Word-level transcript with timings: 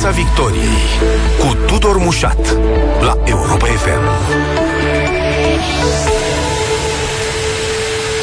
Piața 0.00 0.16
Victoriei 0.16 0.78
cu 1.38 1.56
Tudor 1.66 1.96
Mușat 1.96 2.56
la 3.00 3.22
Europa 3.24 3.66
FM. 3.66 4.00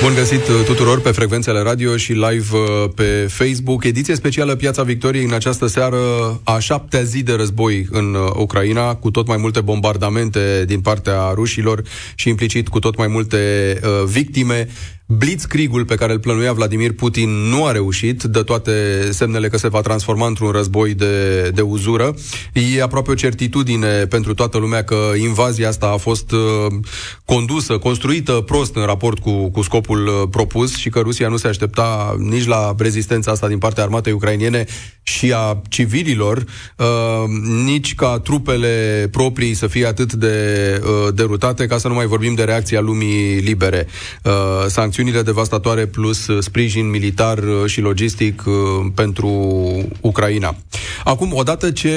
Bun 0.02 0.14
găsit 0.14 0.48
uh, 0.48 0.66
tuturor 0.66 1.02
pe 1.02 1.12
frecvențele 1.12 1.60
radio 1.60 1.98
și 1.98 2.12
live 2.12 2.58
uh, 2.58 2.90
pe 2.96 3.28
Facebook. 3.30 3.84
Ediție 3.84 4.16
specială 4.16 4.56
Piața 4.56 4.84
Victoriei 4.84 5.24
în 5.24 5.34
această 5.34 5.68
seară 5.68 5.98
a 6.44 6.60
șaptea 6.60 7.02
zi 7.02 7.24
de 7.24 7.34
război 7.34 7.88
în 7.92 8.14
uh, 8.14 8.32
Ucraina, 8.36 8.96
cu 8.96 9.12
tot 9.12 9.28
mai 9.28 9.38
multe 9.38 9.62
bombardamente 9.62 10.64
din 10.66 10.82
partea 10.82 11.32
rușilor 11.34 11.82
și 12.16 12.30
implicit 12.30 12.68
cu 12.68 12.80
tot 12.80 12.98
mai 12.98 13.08
multe 13.08 13.38
uh, 13.84 13.90
victime. 14.06 14.68
Blitzkriegul 15.10 15.86
pe 15.86 15.96
care 15.96 16.14
îl 16.14 16.20
plănuia 16.20 16.54
Vladimir 16.54 16.94
Putin 16.94 17.30
nu 17.30 17.66
a 17.66 17.72
reușit, 17.72 18.24
dă 18.24 18.44
toate 18.44 18.72
semnele 19.12 19.48
că 19.48 19.58
se 19.58 19.68
va 19.68 19.82
transforma 19.82 20.28
într-un 20.28 20.52
război 20.52 20.94
de, 20.94 21.42
de 21.50 21.62
uzură. 21.62 22.16
E 22.54 22.82
aproape 22.82 23.12
o 23.12 23.14
certitudine 23.14 24.06
pentru 24.06 24.34
toată 24.34 24.58
lumea 24.58 24.84
că 24.84 25.12
invazia 25.22 25.68
asta 25.68 25.88
a 25.88 25.98
fost 25.98 26.32
uh, 26.32 26.40
condusă, 27.26 27.78
construită 27.78 28.32
prost 28.32 28.76
în 28.76 28.86
raport 28.86 29.20
cu, 29.20 29.50
cu 29.50 29.62
scopul 29.62 30.08
uh, 30.08 30.28
propus 30.32 30.76
și 30.76 30.90
că 30.90 31.00
Rusia 31.00 31.28
nu 31.28 31.38
se 31.38 31.48
aștepta 31.48 32.16
nici 32.20 32.46
la 32.46 32.76
rezistența 32.78 33.32
asta 33.32 33.48
din 33.48 33.58
partea 33.58 33.84
armatei 33.84 34.14
ucrainiene 34.14 34.66
și 35.04 35.34
a 35.36 35.62
civililor, 35.70 36.38
uh, 36.78 36.86
nici 37.66 37.96
ca 37.96 38.20
trupele 38.20 39.08
proprii 39.12 39.54
să 39.54 39.68
fie 39.68 39.86
atât 39.86 40.14
de 40.14 40.36
uh, 40.84 41.14
derutate, 41.14 41.66
ca 41.66 41.78
să 41.78 41.88
nu 41.88 41.94
mai 41.94 42.06
vorbim 42.06 42.34
de 42.34 42.44
reacția 42.44 42.82
lumii 42.82 43.36
libere. 43.36 43.88
Uh, 44.24 44.66
sancțiunile 44.98 45.32
devastatoare 45.32 45.86
plus 45.86 46.28
uh, 46.28 46.44
sprijin 46.44 46.90
militar 46.90 47.38
uh, 47.38 47.66
și 47.66 47.82
logistic 47.82 48.44
uh, 48.46 48.54
pentru 48.96 49.30
Ucraina. 50.02 50.56
Acum, 51.04 51.34
odată 51.34 51.72
ce 51.72 51.94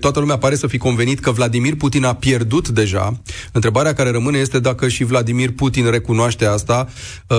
toată 0.00 0.20
lumea 0.20 0.38
pare 0.38 0.54
să 0.54 0.66
fi 0.66 0.78
convenit 0.78 1.20
că 1.20 1.30
Vladimir 1.30 1.74
Putin 1.74 2.04
a 2.04 2.14
pierdut 2.14 2.68
deja, 2.68 3.20
întrebarea 3.52 3.92
care 3.92 4.10
rămâne 4.10 4.38
este 4.38 4.58
dacă 4.58 4.88
și 4.88 5.04
Vladimir 5.04 5.52
Putin 5.52 5.90
recunoaște 5.90 6.44
asta 6.44 6.88
uh, 7.26 7.36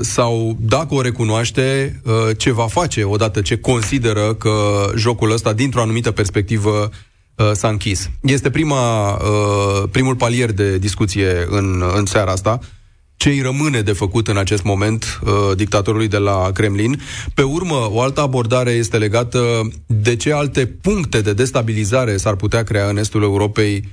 sau 0.00 0.56
dacă 0.60 0.94
o 0.94 1.00
recunoaște, 1.00 2.00
uh, 2.04 2.12
ce 2.36 2.52
va 2.52 2.66
face 2.66 3.04
odată 3.04 3.40
ce 3.40 3.56
consideră 3.56 4.34
că 4.34 4.52
jocul 4.96 5.32
ăsta, 5.32 5.52
dintr-o 5.52 5.80
anumită 5.80 6.10
perspectivă, 6.10 6.90
uh, 7.36 7.50
s-a 7.52 7.68
închis. 7.68 8.10
Este 8.22 8.50
prima, 8.50 9.12
uh, 9.14 9.88
primul 9.90 10.16
palier 10.16 10.52
de 10.52 10.78
discuție 10.78 11.46
în, 11.50 11.82
în 11.94 12.06
seara 12.06 12.32
asta. 12.32 12.60
Ce 13.20 13.28
îi 13.28 13.40
rămâne 13.40 13.80
de 13.80 13.92
făcut 13.92 14.28
în 14.28 14.36
acest 14.36 14.62
moment 14.62 15.20
uh, 15.24 15.56
dictatorului 15.56 16.08
de 16.08 16.16
la 16.16 16.50
Kremlin? 16.52 17.00
Pe 17.34 17.42
urmă, 17.42 17.88
o 17.90 18.00
altă 18.00 18.20
abordare 18.20 18.70
este 18.70 18.98
legată 18.98 19.68
de 19.86 20.16
ce 20.16 20.32
alte 20.32 20.66
puncte 20.66 21.20
de 21.20 21.32
destabilizare 21.32 22.16
s-ar 22.16 22.34
putea 22.34 22.62
crea 22.62 22.88
în 22.88 22.96
estul 22.96 23.22
Europei 23.22 23.88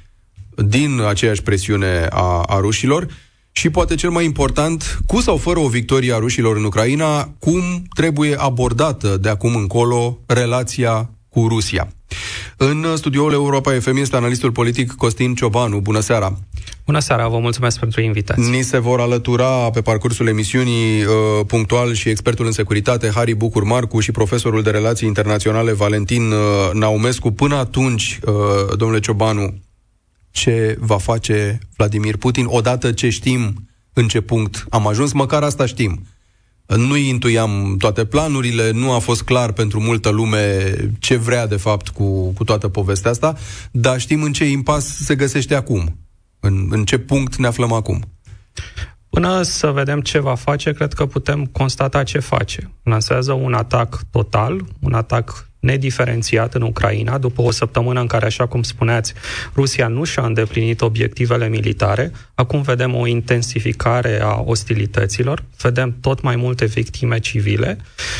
din 0.55 1.01
aceeași 1.07 1.41
presiune 1.41 2.07
a, 2.09 2.41
a 2.41 2.59
rușilor 2.59 3.07
și 3.51 3.69
poate 3.69 3.95
cel 3.95 4.09
mai 4.09 4.25
important, 4.25 4.99
cu 5.05 5.21
sau 5.21 5.37
fără 5.37 5.59
o 5.59 5.67
victorie 5.67 6.13
a 6.13 6.17
rușilor 6.17 6.57
în 6.57 6.63
Ucraina, 6.63 7.33
cum 7.39 7.83
trebuie 7.95 8.35
abordată 8.35 9.17
de 9.17 9.29
acum 9.29 9.55
încolo 9.55 10.19
relația 10.25 11.09
cu 11.29 11.47
Rusia. 11.47 11.96
În 12.57 12.85
studioul 12.95 13.31
Europa 13.31 13.71
FM 13.79 13.95
este 13.95 14.15
analistul 14.15 14.51
politic 14.51 14.91
Costin 14.91 15.35
Ciobanu. 15.35 15.79
Bună 15.79 15.99
seara! 15.99 16.37
Bună 16.85 16.99
seara, 16.99 17.27
vă 17.27 17.39
mulțumesc 17.39 17.79
pentru 17.79 18.01
invitație. 18.01 18.49
Ni 18.49 18.61
se 18.61 18.77
vor 18.77 18.99
alătura 18.99 19.69
pe 19.69 19.81
parcursul 19.81 20.27
emisiunii 20.27 21.03
uh, 21.03 21.11
punctual 21.47 21.93
și 21.93 22.09
expertul 22.09 22.45
în 22.45 22.51
securitate 22.51 23.11
Harry 23.13 23.33
Bucur 23.33 23.63
Marcu 23.63 23.99
și 23.99 24.11
profesorul 24.11 24.61
de 24.61 24.69
relații 24.69 25.07
internaționale 25.07 25.73
Valentin 25.73 26.31
uh, 26.31 26.37
Naumescu. 26.73 27.31
Până 27.31 27.55
atunci, 27.55 28.19
uh, 28.25 28.33
domnule 28.77 28.99
Ciobanu, 28.99 29.53
ce 30.31 30.77
va 30.79 30.97
face 30.97 31.59
Vladimir 31.75 32.17
Putin 32.17 32.45
odată 32.49 32.91
ce 32.91 33.09
știm 33.09 33.53
în 33.93 34.07
ce 34.07 34.21
punct 34.21 34.65
am 34.69 34.87
ajuns, 34.87 35.11
măcar 35.11 35.43
asta 35.43 35.65
știm. 35.65 36.05
Nu 36.75 36.95
intuiam 36.95 37.75
toate 37.77 38.05
planurile, 38.05 38.71
nu 38.71 38.91
a 38.91 38.99
fost 38.99 39.23
clar 39.23 39.51
pentru 39.51 39.79
multă 39.79 40.09
lume 40.09 40.75
ce 40.99 41.15
vrea 41.15 41.47
de 41.47 41.55
fapt 41.55 41.87
cu, 41.87 42.31
cu 42.31 42.43
toată 42.43 42.67
povestea 42.67 43.11
asta, 43.11 43.35
dar 43.71 43.99
știm 43.99 44.23
în 44.23 44.33
ce 44.33 44.49
impas 44.49 44.85
se 44.85 45.15
găsește 45.15 45.55
acum, 45.55 45.97
în, 46.39 46.67
în 46.69 46.85
ce 46.85 46.97
punct 46.97 47.35
ne 47.35 47.47
aflăm 47.47 47.71
acum. 47.71 48.03
Până 49.09 49.41
să 49.41 49.71
vedem 49.71 50.01
ce 50.01 50.19
va 50.19 50.35
face, 50.35 50.73
cred 50.73 50.93
că 50.93 51.05
putem 51.05 51.45
constata 51.45 52.03
ce 52.03 52.19
face. 52.19 52.71
Lansează 52.83 53.33
un 53.33 53.53
atac 53.53 54.01
total, 54.11 54.65
un 54.79 54.93
atac 54.93 55.46
nediferențiat 55.67 56.53
în 56.53 56.61
Ucraina, 56.61 57.17
după 57.17 57.41
o 57.41 57.51
săptămână 57.51 57.99
în 57.99 58.07
care, 58.07 58.25
așa 58.25 58.45
cum 58.47 58.63
spuneați, 58.63 59.13
Rusia 59.55 59.87
nu 59.87 60.03
și-a 60.03 60.25
îndeplinit 60.25 60.81
obiectivele 60.81 61.47
militare. 61.47 62.11
Acum 62.35 62.61
vedem 62.61 62.95
o 62.95 63.07
intensificare 63.07 64.21
a 64.21 64.41
ostilităților, 64.45 65.43
vedem 65.61 65.97
tot 66.01 66.21
mai 66.21 66.35
multe 66.35 66.65
victime 66.65 67.19
civile 67.19 67.77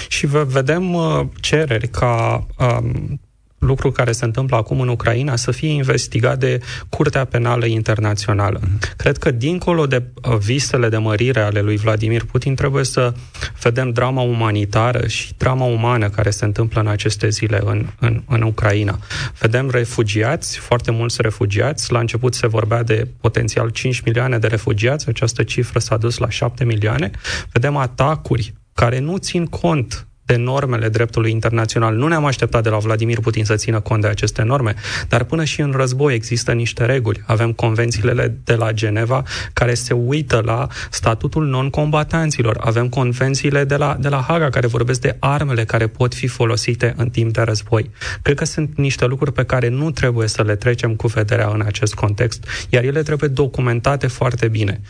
și 0.07 0.27
vedem 0.27 0.93
uh, 0.93 1.25
cereri 1.39 1.87
ca 1.87 2.45
um, 2.57 3.19
lucru 3.59 3.91
care 3.91 4.11
se 4.11 4.25
întâmplă 4.25 4.55
acum 4.55 4.81
în 4.81 4.87
Ucraina 4.87 5.35
să 5.35 5.51
fie 5.51 5.69
investigat 5.69 6.39
de 6.39 6.59
Curtea 6.89 7.25
Penală 7.25 7.65
Internațională. 7.65 8.59
Mm-hmm. 8.59 8.95
Cred 8.97 9.17
că 9.17 9.31
dincolo 9.31 9.85
de 9.85 10.03
uh, 10.23 10.37
visele 10.37 10.89
de 10.89 10.97
mărire 10.97 11.39
ale 11.39 11.61
lui 11.61 11.77
Vladimir 11.77 12.23
Putin 12.23 12.55
trebuie 12.55 12.83
să 12.83 13.13
vedem 13.61 13.91
drama 13.91 14.21
umanitară 14.21 15.07
și 15.07 15.33
drama 15.37 15.65
umană 15.65 16.09
care 16.09 16.29
se 16.29 16.45
întâmplă 16.45 16.81
în 16.81 16.87
aceste 16.87 17.29
zile 17.29 17.61
în, 17.65 17.85
în, 17.99 18.23
în 18.27 18.41
Ucraina. 18.41 18.99
Vedem 19.39 19.69
refugiați, 19.69 20.57
foarte 20.57 20.91
mulți 20.91 21.21
refugiați. 21.21 21.91
La 21.91 21.99
început 21.99 22.33
se 22.33 22.47
vorbea 22.47 22.83
de 22.83 23.07
potențial 23.21 23.69
5 23.69 23.99
milioane 23.99 24.37
de 24.37 24.47
refugiați, 24.47 25.09
această 25.09 25.43
cifră 25.43 25.79
s-a 25.79 25.97
dus 25.97 26.17
la 26.17 26.29
7 26.29 26.63
milioane. 26.63 27.11
Vedem 27.51 27.75
atacuri 27.77 28.53
care 28.73 28.99
nu 28.99 29.17
țin 29.17 29.45
cont 29.45 30.07
de 30.27 30.35
normele 30.35 30.89
dreptului 30.89 31.31
internațional. 31.31 31.95
Nu 31.95 32.07
ne-am 32.07 32.25
așteptat 32.25 32.63
de 32.63 32.69
la 32.69 32.77
Vladimir 32.77 33.19
Putin 33.19 33.45
să 33.45 33.55
țină 33.55 33.79
cont 33.79 34.01
de 34.01 34.07
aceste 34.07 34.41
norme, 34.41 34.73
dar 35.07 35.23
până 35.23 35.43
și 35.43 35.61
în 35.61 35.71
război 35.71 36.13
există 36.13 36.51
niște 36.51 36.85
reguli. 36.85 37.23
Avem 37.25 37.51
convențiile 37.51 38.37
de 38.43 38.55
la 38.55 38.71
Geneva 38.71 39.23
care 39.53 39.73
se 39.73 39.93
uită 39.93 40.41
la 40.45 40.67
statutul 40.89 41.45
non-combatanților. 41.45 42.57
Avem 42.59 42.89
convențiile 42.89 43.63
de 43.63 43.75
la, 43.75 43.97
de 43.99 44.07
la 44.07 44.25
Haga 44.27 44.49
care 44.49 44.67
vorbesc 44.67 45.01
de 45.01 45.15
armele 45.19 45.65
care 45.65 45.87
pot 45.87 46.13
fi 46.13 46.27
folosite 46.27 46.93
în 46.97 47.09
timp 47.09 47.33
de 47.33 47.41
război. 47.41 47.89
Cred 48.21 48.37
că 48.37 48.45
sunt 48.45 48.77
niște 48.77 49.05
lucruri 49.05 49.33
pe 49.33 49.43
care 49.43 49.67
nu 49.69 49.91
trebuie 49.91 50.27
să 50.27 50.43
le 50.43 50.55
trecem 50.55 50.95
cu 50.95 51.07
vederea 51.07 51.49
în 51.53 51.61
acest 51.65 51.93
context, 51.93 52.47
iar 52.69 52.83
ele 52.83 53.01
trebuie 53.01 53.29
documentate 53.29 54.07
foarte 54.07 54.47
bine. 54.47 54.81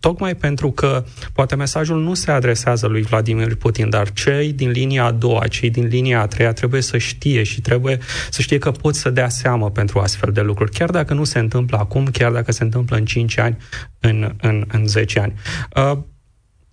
Tocmai 0.00 0.34
pentru 0.34 0.70
că 0.70 1.04
poate 1.32 1.54
mesajul 1.54 2.02
nu 2.02 2.14
se 2.14 2.30
adresează 2.30 2.86
lui 2.86 3.02
Vladimir 3.02 3.54
Putin, 3.54 3.90
dar 3.90 4.12
cei 4.12 4.51
din 4.52 4.70
linia 4.70 5.04
a 5.04 5.10
doua, 5.10 5.46
cei 5.46 5.70
din 5.70 5.86
linia 5.86 6.20
a 6.20 6.26
treia 6.26 6.52
trebuie 6.52 6.80
să 6.80 6.98
știe 6.98 7.42
și 7.42 7.60
trebuie 7.60 7.98
să 8.30 8.42
știe 8.42 8.58
că 8.58 8.70
pot 8.70 8.94
să 8.94 9.10
dea 9.10 9.28
seamă 9.28 9.70
pentru 9.70 9.98
astfel 9.98 10.32
de 10.32 10.40
lucruri, 10.40 10.70
chiar 10.70 10.90
dacă 10.90 11.14
nu 11.14 11.24
se 11.24 11.38
întâmplă 11.38 11.78
acum, 11.78 12.06
chiar 12.06 12.32
dacă 12.32 12.52
se 12.52 12.62
întâmplă 12.62 12.96
în 12.96 13.04
5 13.04 13.38
ani, 13.38 13.56
în, 14.00 14.34
în, 14.40 14.64
în 14.68 14.86
10 14.86 15.20
ani. 15.20 15.34
Uh, 15.76 15.98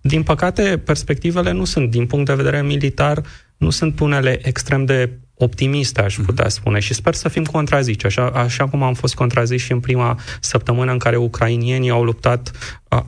din 0.00 0.22
păcate, 0.22 0.78
perspectivele 0.84 1.52
nu 1.52 1.64
sunt, 1.64 1.90
din 1.90 2.06
punct 2.06 2.26
de 2.26 2.34
vedere 2.34 2.62
militar, 2.62 3.22
nu 3.60 3.70
sunt 3.70 4.00
unele 4.00 4.46
extrem 4.48 4.84
de 4.84 5.10
optimiste, 5.34 6.00
aș 6.00 6.16
putea 6.16 6.44
mhm. 6.44 6.54
spune, 6.54 6.78
și 6.78 6.94
sper 6.94 7.14
să 7.14 7.28
fim 7.28 7.44
contrazici, 7.44 8.04
așa, 8.04 8.26
așa 8.26 8.68
cum 8.68 8.82
am 8.82 8.94
fost 8.94 9.14
contrazici 9.14 9.60
și 9.60 9.72
în 9.72 9.80
prima 9.80 10.18
săptămână 10.40 10.92
în 10.92 10.98
care 10.98 11.16
ucrainienii 11.16 11.90
au 11.90 12.04
luptat 12.04 12.50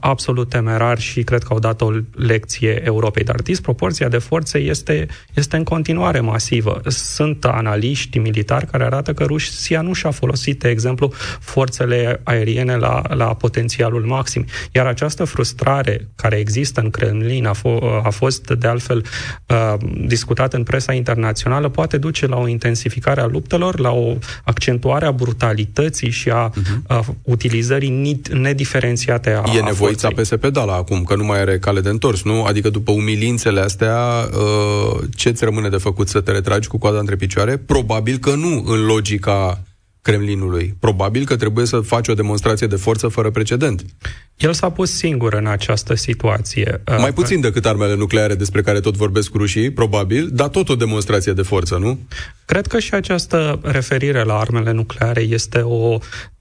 absolut 0.01 0.49
temerar 0.49 0.99
și 0.99 1.23
cred 1.23 1.43
că 1.43 1.53
au 1.53 1.59
dat 1.59 1.81
o 1.81 1.91
lecție 2.15 2.83
Europei. 2.85 3.25
Dar 3.25 3.37
disproporția 3.37 4.09
de 4.09 4.19
forțe 4.19 4.59
este, 4.59 5.07
este 5.35 5.57
în 5.57 5.65
continuare 5.65 6.21
masivă. 6.21 6.81
Sunt 6.87 7.45
analiști 7.45 8.19
militari 8.19 8.67
care 8.67 8.85
arată 8.85 9.13
că 9.13 9.25
Rusia 9.25 9.81
nu 9.81 9.93
și-a 9.93 10.11
folosit, 10.11 10.59
de 10.59 10.69
exemplu, 10.69 11.13
forțele 11.41 12.21
aeriene 12.25 12.77
la, 12.77 13.03
la 13.09 13.35
potențialul 13.35 14.05
maxim. 14.05 14.45
Iar 14.73 14.87
această 14.87 15.25
frustrare 15.25 16.09
care 16.17 16.37
există 16.37 16.81
în 16.81 16.91
Kremlin 16.91 17.47
a, 17.47 17.53
f- 17.55 18.03
a 18.03 18.11
fost, 18.11 18.51
de 18.51 18.67
altfel, 18.67 19.05
uh, 19.47 19.75
discutată 20.07 20.42
în 20.51 20.63
presa 20.63 20.93
internațională, 20.93 21.69
poate 21.69 21.99
duce 21.99 22.27
la 22.27 22.37
o 22.37 22.49
intensificare 22.49 23.21
a 23.21 23.27
luptelor, 23.27 23.79
la 23.79 23.91
o 23.91 24.17
accentuare 24.45 25.07
a 25.07 25.13
brutalității 25.13 26.11
și 26.11 26.31
a, 26.31 26.51
uh-huh. 26.51 26.87
a 26.87 27.05
utilizării 27.23 28.21
nediferențiate 28.33 29.31
a 29.31 29.57
E 29.57 29.61
nevoița 29.61 30.09
pe 30.09 30.37
pedala 30.37 30.75
acum, 30.75 31.03
că 31.03 31.17
nu 31.17 31.25
mai 31.25 31.41
are 31.41 31.59
cale 31.59 31.81
de 31.81 31.89
întors, 31.89 32.23
nu? 32.23 32.45
Adică 32.45 32.69
după 32.71 32.93
umilințele 32.93 33.61
astea, 33.61 34.29
uh, 34.33 35.01
ce 35.17 35.31
ți 35.31 35.45
rămâne 35.45 35.69
de 35.69 35.77
făcut 35.77 36.09
să 36.09 36.21
te 36.21 36.31
retragi 36.31 36.69
cu 36.69 36.79
coada 36.79 36.99
între 36.99 37.17
picioare? 37.17 37.57
Probabil 37.57 38.17
că 38.17 38.35
nu 38.35 38.65
în 38.67 38.85
logica 38.85 39.63
Kremlinului. 40.03 40.77
Probabil 40.81 41.25
că 41.25 41.37
trebuie 41.37 41.67
să 41.67 41.81
faci 41.81 42.09
o 42.09 42.15
demonstrație 42.15 42.67
de 42.67 42.77
forță 42.77 43.09
fără 43.09 43.31
precedent. 43.31 43.85
El 44.37 44.53
s-a 44.53 44.71
pus 44.71 44.97
singur 44.97 45.35
în 45.35 45.47
această 45.47 45.95
situație. 45.95 46.83
Mai 46.99 47.13
puțin 47.13 47.41
decât 47.41 47.67
armele 47.67 47.95
nucleare 47.95 48.35
despre 48.35 48.63
care 48.63 48.81
tot 48.81 48.97
vorbesc 48.97 49.31
cu 49.31 49.39
rușii, 49.39 49.71
probabil, 49.71 50.29
dar 50.33 50.49
tot 50.49 50.69
o 50.69 50.75
demonstrație 50.75 51.33
de 51.33 51.43
forță, 51.43 51.77
nu? 51.77 51.99
Cred 52.45 52.67
că 52.67 52.79
și 52.79 52.95
această 52.95 53.61
referire 53.63 54.23
la 54.23 54.39
armele 54.39 54.73
nucleare 54.73 55.21
este 55.21 55.59
o 55.59 55.99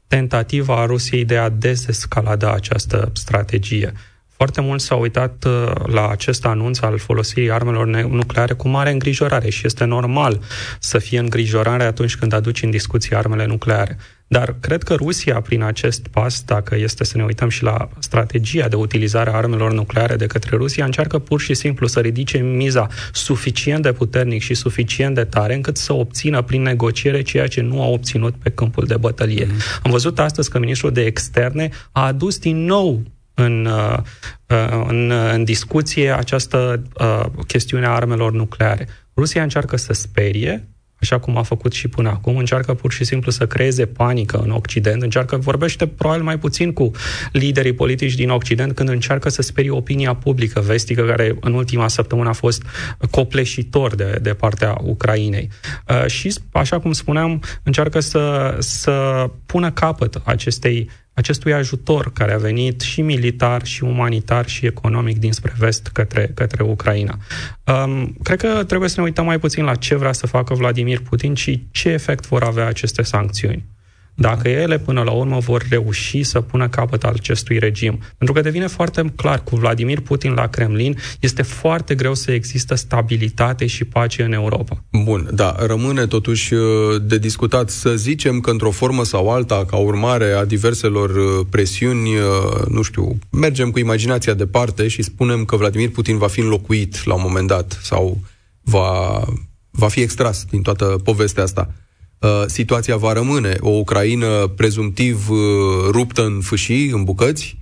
tentativă 0.07 0.73
a 0.73 0.85
Rusiei 0.85 1.25
de 1.25 1.37
a 1.37 1.49
dezescalada 1.49 2.53
această 2.53 3.11
strategie. 3.13 3.93
Foarte 4.41 4.61
mulți 4.61 4.85
s-au 4.85 5.01
uitat 5.01 5.45
uh, 5.47 5.71
la 5.85 6.07
acest 6.07 6.45
anunț 6.45 6.79
al 6.79 6.97
folosirii 6.97 7.51
armelor 7.51 7.87
nucleare 7.87 8.53
cu 8.53 8.67
mare 8.67 8.91
îngrijorare 8.91 9.49
și 9.49 9.65
este 9.65 9.83
normal 9.83 10.39
să 10.79 10.97
fie 10.97 11.19
îngrijorare 11.19 11.83
atunci 11.83 12.15
când 12.15 12.33
aduci 12.33 12.61
în 12.61 12.69
discuție 12.69 13.17
armele 13.17 13.45
nucleare. 13.45 13.97
Dar 14.27 14.55
cred 14.59 14.83
că 14.83 14.93
Rusia, 14.93 15.41
prin 15.41 15.63
acest 15.63 16.07
pas, 16.07 16.43
dacă 16.45 16.75
este 16.75 17.03
să 17.03 17.17
ne 17.17 17.23
uităm 17.23 17.49
și 17.49 17.63
la 17.63 17.89
strategia 17.99 18.67
de 18.67 18.75
utilizare 18.75 19.29
a 19.29 19.33
armelor 19.33 19.73
nucleare 19.73 20.15
de 20.15 20.25
către 20.25 20.57
Rusia, 20.57 20.85
încearcă 20.85 21.19
pur 21.19 21.41
și 21.41 21.53
simplu 21.53 21.87
să 21.87 21.99
ridice 21.99 22.37
miza 22.37 22.87
suficient 23.11 23.83
de 23.83 23.91
puternic 23.91 24.41
și 24.41 24.53
suficient 24.53 25.15
de 25.15 25.23
tare 25.23 25.53
încât 25.53 25.77
să 25.77 25.93
obțină 25.93 26.41
prin 26.41 26.61
negociere 26.61 27.21
ceea 27.21 27.47
ce 27.47 27.61
nu 27.61 27.81
a 27.81 27.87
obținut 27.87 28.33
pe 28.43 28.49
câmpul 28.49 28.85
de 28.85 28.97
bătălie. 28.97 29.45
Mm. 29.45 29.57
Am 29.83 29.91
văzut 29.91 30.19
astăzi 30.19 30.49
că 30.49 30.59
ministrul 30.59 30.91
de 30.91 31.01
externe 31.01 31.69
a 31.91 32.05
adus 32.05 32.37
din 32.37 32.65
nou 32.65 33.01
în, 33.41 33.65
uh, 33.65 33.97
uh, 34.47 34.85
în, 34.87 35.11
în 35.11 35.43
discuție 35.43 36.11
această 36.17 36.83
uh, 36.99 37.25
chestiune 37.47 37.85
a 37.85 37.89
armelor 37.89 38.31
nucleare. 38.31 38.87
Rusia 39.15 39.43
încearcă 39.43 39.77
să 39.77 39.93
sperie, 39.93 40.67
așa 41.01 41.19
cum 41.19 41.37
a 41.37 41.43
făcut 41.43 41.73
și 41.73 41.87
până 41.87 42.09
acum, 42.09 42.37
încearcă 42.37 42.73
pur 42.73 42.91
și 42.91 43.03
simplu 43.03 43.31
să 43.31 43.47
creeze 43.47 43.85
panică 43.85 44.37
în 44.37 44.51
Occident, 44.51 45.01
încearcă, 45.01 45.37
vorbește 45.37 45.87
probabil 45.87 46.23
mai 46.23 46.39
puțin 46.39 46.73
cu 46.73 46.91
liderii 47.31 47.73
politici 47.73 48.13
din 48.15 48.29
Occident 48.29 48.75
când 48.75 48.89
încearcă 48.89 49.29
să 49.29 49.41
sperie 49.41 49.71
opinia 49.71 50.13
publică 50.13 50.59
vestică, 50.59 51.05
care 51.05 51.37
în 51.39 51.53
ultima 51.53 51.87
săptămână 51.87 52.29
a 52.29 52.33
fost 52.33 52.63
copleșitor 53.09 53.95
de, 53.95 54.19
de 54.21 54.33
partea 54.33 54.77
Ucrainei. 54.83 55.49
Uh, 55.87 56.05
și, 56.05 56.33
așa 56.51 56.79
cum 56.79 56.91
spuneam, 56.91 57.41
încearcă 57.63 57.99
să, 57.99 58.55
să 58.59 59.25
pună 59.45 59.71
capăt 59.71 60.21
acestei 60.23 60.89
acestui 61.13 61.53
ajutor 61.53 62.13
care 62.13 62.33
a 62.33 62.37
venit 62.37 62.81
și 62.81 63.01
militar, 63.01 63.65
și 63.65 63.83
umanitar, 63.83 64.47
și 64.47 64.65
economic 64.65 65.17
dinspre 65.17 65.53
vest 65.57 65.87
către, 65.87 66.31
către 66.33 66.63
Ucraina. 66.63 67.17
Um, 67.65 68.15
cred 68.23 68.39
că 68.39 68.63
trebuie 68.63 68.89
să 68.89 68.95
ne 68.97 69.05
uităm 69.05 69.25
mai 69.25 69.39
puțin 69.39 69.63
la 69.63 69.75
ce 69.75 69.95
vrea 69.95 70.13
să 70.13 70.27
facă 70.27 70.53
Vladimir 70.53 70.99
Putin 70.99 71.33
și 71.33 71.67
ce 71.71 71.89
efect 71.89 72.27
vor 72.27 72.43
avea 72.43 72.67
aceste 72.67 73.01
sancțiuni 73.01 73.65
dacă 74.21 74.49
ele 74.49 74.79
până 74.79 75.01
la 75.01 75.11
urmă 75.11 75.39
vor 75.39 75.65
reuși 75.69 76.23
să 76.23 76.41
pună 76.41 76.69
capăt 76.69 77.03
al 77.03 77.13
acestui 77.15 77.57
regim. 77.57 77.99
Pentru 78.17 78.35
că 78.35 78.41
devine 78.41 78.67
foarte 78.67 79.13
clar, 79.15 79.43
cu 79.43 79.55
Vladimir 79.55 79.99
Putin 79.99 80.33
la 80.33 80.47
Kremlin, 80.47 80.97
este 81.19 81.41
foarte 81.41 81.95
greu 81.95 82.13
să 82.13 82.31
există 82.31 82.75
stabilitate 82.75 83.65
și 83.65 83.83
pace 83.83 84.23
în 84.23 84.33
Europa. 84.33 84.83
Bun, 85.03 85.29
da, 85.33 85.55
rămâne 85.59 86.05
totuși 86.05 86.53
uh, 86.53 86.61
de 87.01 87.17
discutat 87.17 87.69
să 87.69 87.95
zicem 87.95 88.39
că 88.39 88.49
într-o 88.49 88.71
formă 88.71 89.03
sau 89.03 89.29
alta, 89.29 89.65
ca 89.65 89.75
urmare 89.75 90.31
a 90.31 90.45
diverselor 90.45 91.09
uh, 91.09 91.45
presiuni, 91.49 92.15
uh, 92.15 92.67
nu 92.67 92.81
știu, 92.81 93.19
mergem 93.31 93.71
cu 93.71 93.79
imaginația 93.79 94.33
departe 94.33 94.87
și 94.87 95.01
spunem 95.01 95.45
că 95.45 95.55
Vladimir 95.55 95.89
Putin 95.89 96.17
va 96.17 96.27
fi 96.27 96.39
înlocuit 96.39 97.05
la 97.05 97.13
un 97.13 97.21
moment 97.23 97.47
dat 97.47 97.79
sau 97.83 98.17
va, 98.61 99.21
va 99.71 99.87
fi 99.87 99.99
extras 99.99 100.45
din 100.49 100.61
toată 100.61 100.85
povestea 101.03 101.43
asta 101.43 101.69
Uh, 101.69 101.90
situația 102.45 102.97
va 102.97 103.13
rămâne. 103.13 103.57
O 103.59 103.69
Ucraina 103.69 104.47
prezumtiv 104.55 105.29
uh, 105.29 105.37
ruptă 105.89 106.25
în 106.25 106.41
fâșii, 106.41 106.89
în 106.89 107.03
bucăți, 107.03 107.57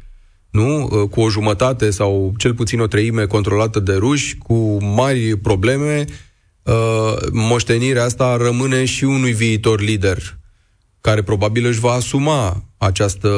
nu? 0.49 0.83
Uh, 0.83 1.09
cu 1.09 1.21
o 1.21 1.29
jumătate 1.29 1.89
sau 1.89 2.33
cel 2.37 2.53
puțin 2.53 2.79
o 2.79 2.87
treime 2.87 3.25
controlată 3.25 3.79
de 3.79 3.93
ruși, 3.93 4.37
cu 4.37 4.83
mari 4.83 5.37
probleme, 5.37 6.05
moștenirea 7.31 8.03
asta 8.03 8.37
rămâne 8.37 8.85
și 8.85 9.03
unui 9.03 9.31
viitor 9.31 9.81
lider, 9.81 10.37
care 11.01 11.23
probabil 11.23 11.65
își 11.65 11.79
va 11.79 11.91
asuma 11.91 12.63
această 12.77 13.29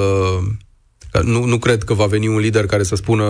nu, 1.24 1.46
nu 1.46 1.58
cred 1.58 1.84
că 1.84 1.94
va 1.94 2.06
veni 2.06 2.28
un 2.28 2.38
lider 2.38 2.66
care 2.66 2.84
să 2.84 2.96
spună 2.96 3.26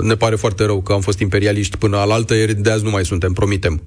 ne 0.00 0.14
pare 0.14 0.36
foarte 0.36 0.64
rău 0.64 0.82
că 0.82 0.92
am 0.92 1.00
fost 1.00 1.18
imperialiști 1.18 1.76
până 1.76 1.96
alaltă, 1.96 2.34
ieri 2.34 2.54
de 2.54 2.70
azi 2.70 2.84
nu 2.84 2.90
mai 2.90 3.04
suntem, 3.04 3.32
promitem. 3.32 3.82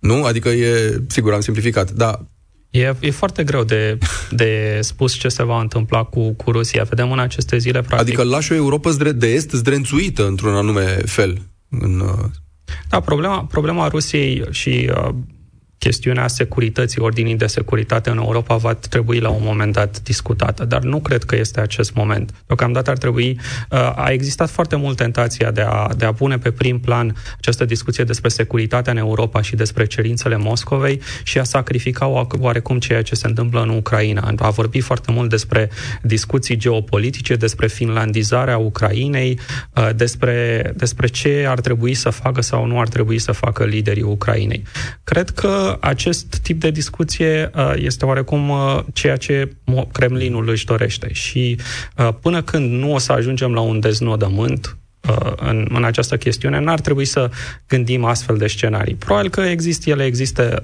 Nu? 0.00 0.24
Adică 0.24 0.48
e, 0.48 1.02
sigur, 1.08 1.32
am 1.32 1.40
simplificat, 1.40 1.90
dar 1.90 2.24
E, 2.70 2.94
e 3.00 3.10
foarte 3.10 3.44
greu 3.44 3.64
de, 3.64 3.98
de 4.30 4.78
spus 4.80 5.12
ce 5.12 5.28
se 5.28 5.42
va 5.42 5.60
întâmpla 5.60 6.02
cu, 6.02 6.32
cu 6.32 6.50
Rusia. 6.50 6.82
Vedem 6.82 7.12
în 7.12 7.18
aceste 7.18 7.58
zile, 7.58 7.80
practic... 7.80 8.00
Adică 8.00 8.22
lași 8.22 8.52
o 8.52 8.54
Europa 8.54 8.92
de 9.14 9.26
est 9.26 9.50
zdrențuită 9.50 10.26
într-un 10.26 10.54
anume 10.54 10.84
fel. 10.86 11.42
În, 11.68 12.00
uh... 12.00 12.24
Da, 12.88 13.00
problema, 13.00 13.44
problema 13.44 13.88
Rusiei 13.88 14.44
și 14.50 14.90
uh, 14.96 15.14
chestiunea 15.80 16.28
securității, 16.28 17.00
ordinii 17.00 17.36
de 17.36 17.46
securitate 17.46 18.10
în 18.10 18.16
Europa 18.16 18.56
va 18.56 18.74
trebui 18.74 19.18
la 19.18 19.28
un 19.28 19.42
moment 19.44 19.72
dat 19.72 20.02
discutată, 20.02 20.64
dar 20.64 20.82
nu 20.82 21.00
cred 21.00 21.24
că 21.24 21.36
este 21.36 21.60
acest 21.60 21.94
moment. 21.94 22.32
Deocamdată 22.46 22.90
ar 22.90 22.98
trebui, 22.98 23.40
uh, 23.70 23.78
a 23.96 24.08
existat 24.10 24.50
foarte 24.50 24.76
mult 24.76 24.96
tentația 24.96 25.50
de 25.50 25.60
a, 25.60 25.88
de 25.96 26.04
a 26.04 26.12
pune 26.12 26.38
pe 26.38 26.50
prim 26.50 26.80
plan 26.80 27.16
această 27.38 27.64
discuție 27.64 28.04
despre 28.04 28.28
securitatea 28.28 28.92
în 28.92 28.98
Europa 28.98 29.42
și 29.42 29.56
despre 29.56 29.84
cerințele 29.86 30.36
Moscovei 30.36 31.00
și 31.22 31.38
a 31.38 31.44
sacrifica 31.44 32.06
oarecum 32.40 32.78
ceea 32.78 33.02
ce 33.02 33.14
se 33.14 33.26
întâmplă 33.26 33.62
în 33.62 33.68
Ucraina. 33.68 34.32
A 34.36 34.50
vorbit 34.50 34.82
foarte 34.82 35.12
mult 35.12 35.30
despre 35.30 35.70
discuții 36.02 36.56
geopolitice, 36.56 37.34
despre 37.36 37.66
finlandizarea 37.66 38.58
Ucrainei, 38.58 39.38
uh, 39.74 39.88
despre, 39.96 40.62
despre 40.76 41.06
ce 41.06 41.44
ar 41.48 41.60
trebui 41.60 41.94
să 41.94 42.10
facă 42.10 42.40
sau 42.40 42.66
nu 42.66 42.80
ar 42.80 42.88
trebui 42.88 43.18
să 43.18 43.32
facă 43.32 43.64
liderii 43.64 44.02
Ucrainei. 44.02 44.62
Cred 45.04 45.30
că 45.30 45.69
acest 45.80 46.38
tip 46.42 46.60
de 46.60 46.70
discuție 46.70 47.50
uh, 47.54 47.72
este 47.76 48.04
oarecum 48.04 48.48
uh, 48.48 48.80
ceea 48.92 49.16
ce 49.16 49.52
Kremlinul 49.92 50.48
își 50.48 50.64
dorește 50.64 51.12
și 51.12 51.58
uh, 51.96 52.08
până 52.20 52.42
când 52.42 52.72
nu 52.72 52.92
o 52.92 52.98
să 52.98 53.12
ajungem 53.12 53.52
la 53.52 53.60
un 53.60 53.80
deznodământ 53.80 54.74
în, 55.36 55.66
în 55.68 55.84
această 55.84 56.16
chestiune, 56.16 56.60
n-ar 56.60 56.80
trebui 56.80 57.04
să 57.04 57.30
gândim 57.68 58.04
astfel 58.04 58.36
de 58.36 58.46
scenarii. 58.46 58.94
Probabil 58.94 59.30
că 59.30 59.40
există, 59.40 59.90
ele 59.90 60.04
există 60.04 60.62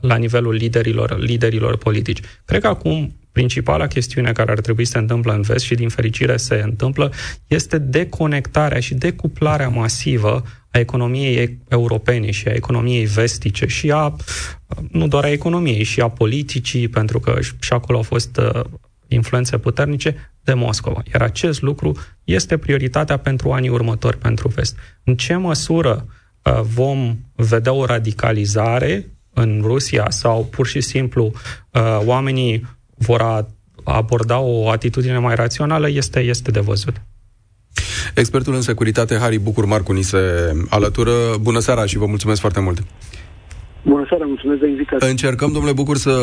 la 0.00 0.16
nivelul 0.16 0.54
liderilor, 0.54 1.18
liderilor 1.18 1.76
politici. 1.76 2.20
Cred 2.44 2.60
că 2.60 2.66
acum 2.66 3.14
principala 3.32 3.86
chestiune 3.86 4.32
care 4.32 4.50
ar 4.50 4.60
trebui 4.60 4.84
să 4.84 4.90
se 4.90 4.98
întâmplă 4.98 5.32
în 5.32 5.40
vest 5.40 5.64
și 5.64 5.74
din 5.74 5.88
fericire 5.88 6.36
se 6.36 6.60
întâmplă 6.64 7.12
este 7.46 7.78
deconectarea 7.78 8.80
și 8.80 8.94
decuplarea 8.94 9.68
masivă 9.68 10.42
a 10.74 10.78
economiei 10.78 11.58
europene 11.68 12.30
și 12.30 12.48
a 12.48 12.52
economiei 12.52 13.04
vestice 13.04 13.66
și 13.66 13.90
a, 13.90 14.16
nu 14.90 15.08
doar 15.08 15.24
a 15.24 15.30
economiei, 15.30 15.82
și 15.82 16.00
a 16.00 16.08
politicii, 16.08 16.88
pentru 16.88 17.20
că 17.20 17.38
și 17.40 17.72
acolo 17.72 17.96
au 17.96 18.04
fost 18.04 18.36
uh, 18.36 18.64
influențe 19.08 19.58
puternice, 19.58 20.34
de 20.44 20.54
Moscova. 20.54 21.02
Iar 21.12 21.22
acest 21.22 21.62
lucru 21.62 21.96
este 22.24 22.56
prioritatea 22.56 23.16
pentru 23.16 23.52
anii 23.52 23.68
următori 23.68 24.18
pentru 24.18 24.48
vest. 24.48 24.76
În 25.04 25.16
ce 25.16 25.36
măsură 25.36 26.06
uh, 26.42 26.60
vom 26.62 27.16
vedea 27.34 27.72
o 27.72 27.84
radicalizare 27.84 29.08
în 29.32 29.60
Rusia 29.64 30.06
sau 30.10 30.44
pur 30.44 30.66
și 30.66 30.80
simplu 30.80 31.32
uh, 31.70 32.00
oamenii 32.04 32.66
vor 32.94 33.46
aborda 33.84 34.38
o 34.38 34.70
atitudine 34.70 35.18
mai 35.18 35.34
rațională 35.34 35.88
este, 35.88 36.20
este 36.20 36.50
de 36.50 36.60
văzut. 36.60 37.02
Expertul 38.14 38.54
în 38.54 38.60
securitate, 38.60 39.18
Harry 39.18 39.38
Bucur 39.38 39.64
Marcu, 39.64 39.92
ni 39.92 40.02
se 40.02 40.18
alătură. 40.68 41.10
Bună 41.40 41.58
seara 41.58 41.86
și 41.86 41.98
vă 41.98 42.06
mulțumesc 42.06 42.40
foarte 42.40 42.60
mult! 42.60 42.82
Bună 43.86 44.04
seara, 44.08 44.24
mulțumesc 44.24 44.60
de 44.60 44.68
invitație. 44.68 45.08
Încercăm, 45.08 45.52
domnule 45.52 45.74
Bucur, 45.74 45.96
să 45.96 46.20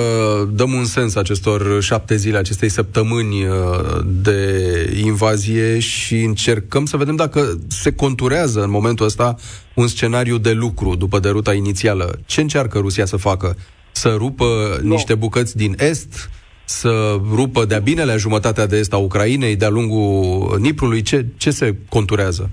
dăm 0.51 0.74
un 0.74 0.86
sens 0.86 1.15
acestor 1.15 1.81
șapte 1.81 2.15
zile, 2.15 2.38
acestei 2.38 2.70
săptămâni 2.70 3.46
uh, 3.46 3.53
de 4.05 5.01
invazie 5.03 5.79
și 5.79 6.24
încercăm 6.24 6.86
să 6.86 6.98
vedem 6.98 7.15
dacă 7.15 7.60
se 7.67 7.93
conturează 7.93 8.63
în 8.63 8.70
momentul 8.70 9.05
ăsta 9.05 9.36
un 9.74 9.88
scenariu 9.88 10.38
de 10.38 10.51
lucru 10.51 10.96
după 10.96 11.20
deruta 11.20 11.53
inițială. 11.53 12.20
Ce 12.25 12.41
încearcă 12.41 12.79
Rusia 12.79 13.05
să 13.05 13.17
facă? 13.17 13.55
Să 13.91 14.15
rupă 14.17 14.46
no. 14.81 14.93
niște 14.93 15.15
bucăți 15.15 15.58
din 15.58 15.75
Est? 15.79 16.29
Să 16.80 16.92
rupă 17.40 17.62
de-a 17.66 17.88
binelea 17.90 18.18
jumătatea 18.25 18.66
de 18.72 18.78
est 18.78 18.94
a 18.94 18.98
Ucrainei, 19.08 19.56
de-a 19.62 19.75
lungul 19.78 20.08
Niprului? 20.68 21.01
Ce, 21.01 21.18
ce 21.44 21.51
se 21.60 21.68
conturează? 21.96 22.44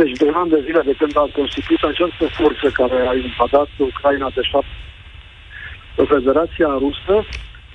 Deci, 0.00 0.16
de 0.22 0.28
ani 0.40 0.50
de 0.54 0.60
zile 0.66 0.82
de 0.90 0.94
când 1.00 1.14
a 1.16 1.26
constituit 1.38 1.82
această 1.92 2.24
forță 2.38 2.66
care 2.80 2.98
a 3.10 3.14
invadat 3.28 3.70
Ucraina 3.90 4.28
de 4.38 4.44
fapt 4.52 4.70
Federația 6.14 6.70
Rusă, 6.84 7.14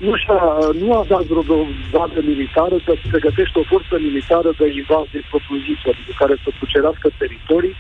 nu, 0.06 0.13
și-a, 0.22 0.41
nu 0.82 0.88
a 1.00 1.03
dat 1.13 1.24
vreo 1.32 1.68
dată 1.91 2.20
militară 2.32 2.75
să 2.86 2.91
pregătește 3.12 3.60
o 3.60 3.70
forță 3.74 3.96
militară 4.08 4.50
de 4.60 4.68
invazie 4.82 5.22
propriu-zisă, 5.30 5.89
cu 6.06 6.13
care 6.22 6.36
să 6.44 6.50
cucerească 6.60 7.08
teritorii, 7.22 7.75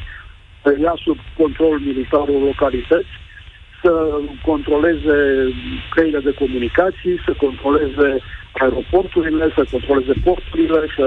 să 0.61 0.69
ia 0.85 0.95
sub 1.05 1.17
control 1.41 1.75
militar 1.89 2.25
o 2.35 2.39
localități 2.49 3.13
să 3.81 3.91
controleze 4.41 5.17
căile 5.89 6.19
de 6.19 6.33
comunicații, 6.33 7.21
să 7.25 7.31
controleze 7.45 8.09
aeroporturile, 8.51 9.45
să 9.55 9.63
controleze 9.71 10.13
porturile, 10.23 10.81
să 10.97 11.05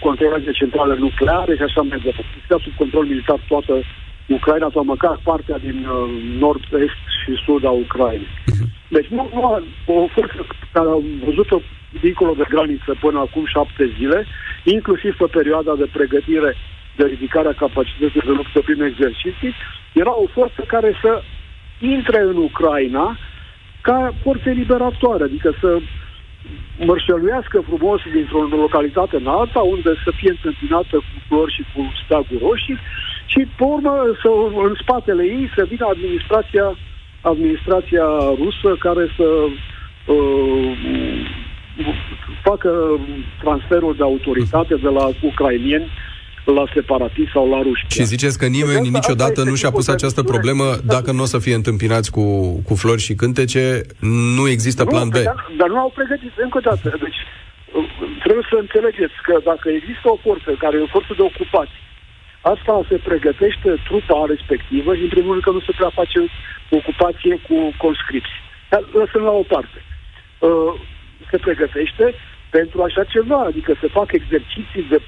controleze 0.00 0.50
centrale 0.50 0.94
nucleare 0.98 1.56
și 1.56 1.62
așa 1.62 1.80
mai 1.80 1.98
departe. 2.04 2.36
Să 2.48 2.56
sub 2.64 2.74
control 2.82 3.04
militar 3.04 3.40
toată 3.48 3.74
Ucraina 4.38 4.68
sau 4.72 4.84
măcar 4.84 5.20
partea 5.22 5.58
din 5.58 5.78
uh, 5.86 6.10
nord-est 6.42 7.00
și 7.20 7.32
sud 7.44 7.64
a 7.64 7.70
Ucrainei. 7.70 8.28
Mhm. 8.46 8.66
Deci 8.88 9.08
nu, 9.16 9.22
nu 9.34 9.42
o 9.84 10.06
forță 10.14 10.46
care 10.72 10.88
am 10.88 11.04
văzut-o 11.24 11.58
dincolo 12.00 12.32
de 12.40 12.44
graniță 12.48 12.92
până 13.00 13.18
acum 13.18 13.44
șapte 13.46 13.84
zile, 13.98 14.26
inclusiv 14.64 15.12
pe 15.16 15.26
perioada 15.38 15.74
de 15.74 15.88
pregătire 15.92 16.56
de 16.96 17.04
ridicare 17.04 17.48
a 17.48 17.60
capacității 17.64 18.20
de 18.20 18.34
luptă 18.38 18.60
prin 18.60 18.82
exerciții, 18.82 19.54
era 19.92 20.12
o 20.24 20.26
forță 20.36 20.60
care 20.66 20.90
să 21.02 21.22
intre 21.80 22.20
în 22.20 22.36
Ucraina 22.36 23.18
ca 23.80 24.14
forțe 24.22 24.50
liberatoare, 24.50 25.24
adică 25.24 25.54
să 25.60 25.78
mărșăluiască 26.76 27.60
frumos 27.60 28.00
dintr-o 28.12 28.42
localitate 28.42 29.16
în 29.16 29.26
alta, 29.26 29.60
unde 29.60 29.92
să 30.04 30.10
fie 30.14 30.30
întâmpinată 30.30 30.96
cu 30.96 31.16
flori 31.26 31.52
și 31.52 31.64
cu 31.74 31.92
steaguri 32.04 32.42
roșii 32.42 32.78
și, 33.26 33.40
pe 33.56 33.64
urmă, 33.64 33.94
să, 34.22 34.28
în 34.68 34.74
spatele 34.82 35.24
ei 35.24 35.52
să 35.56 35.64
vină 35.64 35.86
administrația, 35.86 36.78
administrația 37.20 38.06
rusă 38.42 38.76
care 38.78 39.04
să 39.16 39.28
uh, 40.06 40.72
facă 42.42 43.00
transferul 43.42 43.94
de 43.96 44.02
autoritate 44.02 44.74
de 44.74 44.88
la 44.88 45.08
ucrainieni 45.22 45.90
la 46.44 46.64
separatiști 46.74 47.32
sau 47.32 47.50
la 47.50 47.62
ruși. 47.62 47.84
Și 47.88 48.04
ziceți 48.04 48.38
că 48.38 48.46
nimeni 48.46 48.82
deci, 48.82 48.92
niciodată 48.92 49.42
nu 49.42 49.54
și-a 49.54 49.70
pus 49.70 49.88
această 49.88 50.22
problemă 50.22 50.64
dacă 50.84 51.12
nu 51.12 51.22
o 51.22 51.32
să 51.34 51.38
fie 51.38 51.54
întâmpinați 51.54 52.10
cu, 52.10 52.24
cu 52.66 52.74
flori 52.74 53.00
și 53.00 53.14
cântece, 53.14 53.80
nu 54.36 54.48
există 54.48 54.84
plan 54.84 55.08
B. 55.08 55.12
Dar, 55.12 55.50
dar 55.56 55.68
nu 55.68 55.78
au 55.78 55.92
pregătit 55.94 56.32
încă 56.36 56.56
o 56.58 56.60
dată. 56.60 56.88
Deci, 57.04 57.20
trebuie 58.22 58.46
să 58.50 58.56
înțelegeți 58.58 59.16
că 59.26 59.34
dacă 59.44 59.68
există 59.68 60.06
o 60.10 60.18
forță 60.26 60.50
care 60.62 60.76
e 60.76 60.88
o 60.88 60.94
forță 60.96 61.12
de 61.16 61.22
ocupație, 61.22 61.80
asta 62.40 62.72
se 62.90 62.96
pregătește 63.08 63.68
trupa 63.86 64.24
respectivă 64.28 64.90
și 64.94 65.02
în 65.02 65.12
primul 65.16 65.30
rând 65.32 65.44
că 65.44 65.50
nu 65.50 65.60
se 65.60 65.72
prea 65.78 65.92
face 66.00 66.20
ocupație 66.70 67.34
cu 67.48 67.56
conscripții. 67.84 68.42
Dar 68.70 68.82
lăsăm 69.00 69.22
la 69.22 69.34
o 69.42 69.44
parte. 69.54 69.78
Uh, 70.38 70.72
se 71.30 71.36
pregătește 71.46 72.14
pentru 72.50 72.82
așa 72.82 73.04
ceva, 73.04 73.38
adică 73.50 73.70
se 73.80 73.88
fac 73.98 74.12
exerciții 74.12 74.86
de 74.92 74.98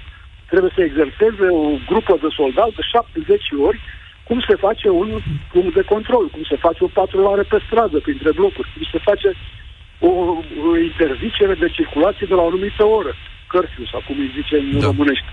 trebuie 0.52 0.76
să 0.76 0.82
exerseze 0.82 1.46
o 1.62 1.64
grupă 1.90 2.14
de 2.24 2.30
soldați 2.38 2.78
de 2.78 2.82
70 2.82 3.42
ori 3.68 3.78
cum 4.28 4.38
se 4.48 4.56
face 4.66 4.88
un 5.02 5.10
punct 5.52 5.74
de 5.78 5.84
control, 5.92 6.24
cum 6.34 6.42
se 6.50 6.62
face 6.66 6.80
o 6.84 6.94
patrulare 6.98 7.42
pe 7.42 7.58
stradă, 7.66 7.98
printre 7.98 8.30
blocuri, 8.38 8.72
cum 8.74 8.84
se 8.92 9.00
face 9.08 9.28
o, 10.08 10.10
o 10.68 10.70
interzicere 10.90 11.54
de 11.62 11.68
circulație 11.78 12.26
de 12.30 12.34
la 12.34 12.42
o 12.42 12.46
anumită 12.46 12.84
oră, 12.98 13.12
curfew, 13.50 13.84
sau 13.92 14.00
cum 14.06 14.16
îi 14.18 14.34
zice 14.38 14.56
în 14.56 14.78
da. 14.78 14.86
românește. 14.86 15.30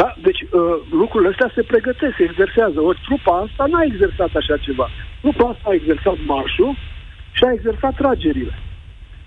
Da? 0.00 0.08
Deci 0.26 0.40
uh, 0.42 0.76
lucrurile 1.00 1.30
astea 1.30 1.50
se 1.54 1.62
pregătesc, 1.72 2.14
se 2.16 2.28
exersează. 2.30 2.78
Ori 2.80 3.00
trupa 3.06 3.34
asta 3.44 3.64
n-a 3.70 3.82
exersat 3.90 4.32
așa 4.40 4.56
ceva. 4.66 4.86
Trupa 5.20 5.46
asta 5.48 5.66
a 5.70 5.78
exersat 5.80 6.16
marșul 6.26 6.72
și 7.36 7.42
a 7.44 7.52
exersat 7.52 7.94
tragerile. 8.02 8.54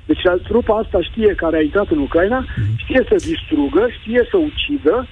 Deci 0.09 0.23
trupa 0.47 0.75
asta 0.77 0.99
știe 1.01 1.31
care 1.43 1.57
a 1.57 1.61
intrat 1.61 1.89
în 1.95 2.01
Ucraina, 2.07 2.39
mhm. 2.39 2.77
știe 2.83 3.01
să 3.09 3.15
distrugă, 3.29 3.87
știe 3.99 4.21
să 4.31 4.37
ucidă 4.37 5.07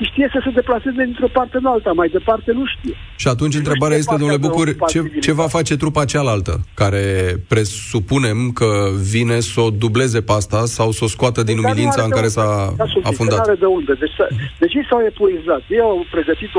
și 0.00 0.10
știe 0.10 0.28
să 0.32 0.40
se 0.44 0.50
deplaseze 0.50 1.04
dintr-o 1.04 1.28
parte 1.32 1.56
în 1.56 1.66
alta. 1.66 1.92
Mai 1.92 2.08
departe 2.08 2.52
nu 2.52 2.64
știe. 2.66 2.94
Și 3.16 3.28
atunci 3.28 3.52
nu 3.52 3.58
întrebarea 3.58 3.96
este, 3.96 4.14
domnule 4.18 4.44
Bucur, 4.46 4.66
ce, 4.88 5.00
ce 5.20 5.32
va 5.32 5.48
face 5.56 5.76
trupa 5.76 6.04
cealaltă, 6.04 6.54
care 6.74 7.04
presupunem 7.48 8.38
că 8.54 8.70
vine 9.12 9.40
să 9.40 9.60
o 9.60 9.70
dubleze 9.70 10.20
pe 10.22 10.32
asta 10.32 10.60
sau 10.64 10.90
să 10.90 11.04
o 11.04 11.12
scoată 11.14 11.42
din 11.42 11.58
umilința 11.58 12.02
în 12.02 12.10
care 12.18 12.28
s-a 12.36 12.74
afundat? 13.02 13.48
Nu 13.48 13.54
de 13.54 13.70
unde. 13.78 13.92
Deci, 14.02 14.16
deci 14.58 14.74
ei 14.74 14.86
s-au 14.90 15.02
epuizat. 15.10 15.62
Ei 15.68 15.80
au 15.80 16.06
pregătit 16.10 16.48
160-150 16.48 16.52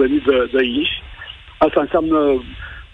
de 0.00 0.06
mii 0.12 0.24
de, 0.28 0.36
de 0.52 0.62
inși. 0.78 0.96
Asta 1.58 1.80
înseamnă 1.80 2.18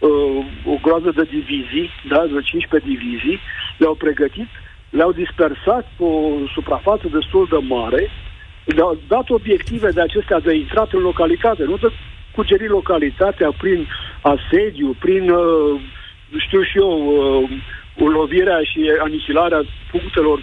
uh, 0.09 0.71
o 0.73 0.75
groază 0.85 1.11
de 1.19 1.25
divizii, 1.37 1.89
da, 2.09 2.21
de 2.35 2.41
15 2.45 2.91
divizii, 2.95 3.39
le-au 3.81 3.95
pregătit, 3.95 4.51
le-au 4.97 5.13
dispersat 5.13 5.85
pe 5.97 6.03
o 6.03 6.47
suprafață 6.55 7.07
destul 7.13 7.47
de 7.51 7.61
mare, 7.75 8.11
le-au 8.65 8.99
dat 9.09 9.31
obiective 9.31 9.91
de 9.91 10.01
acestea 10.01 10.41
de 10.41 10.55
intrat 10.55 10.93
în 10.93 11.01
localitate, 11.01 11.65
nu 11.65 11.77
de 11.77 11.89
cugeri 12.35 12.69
localitatea 12.69 13.51
prin 13.59 13.87
asediu, 14.21 14.97
prin, 14.99 15.31
uh, 15.31 15.81
știu 16.39 16.63
și 16.63 16.79
eu, 16.79 16.93
uh, 17.07 17.51
lovirea 17.97 18.61
și 18.63 18.81
anihilarea 19.03 19.63
punctelor 19.91 20.39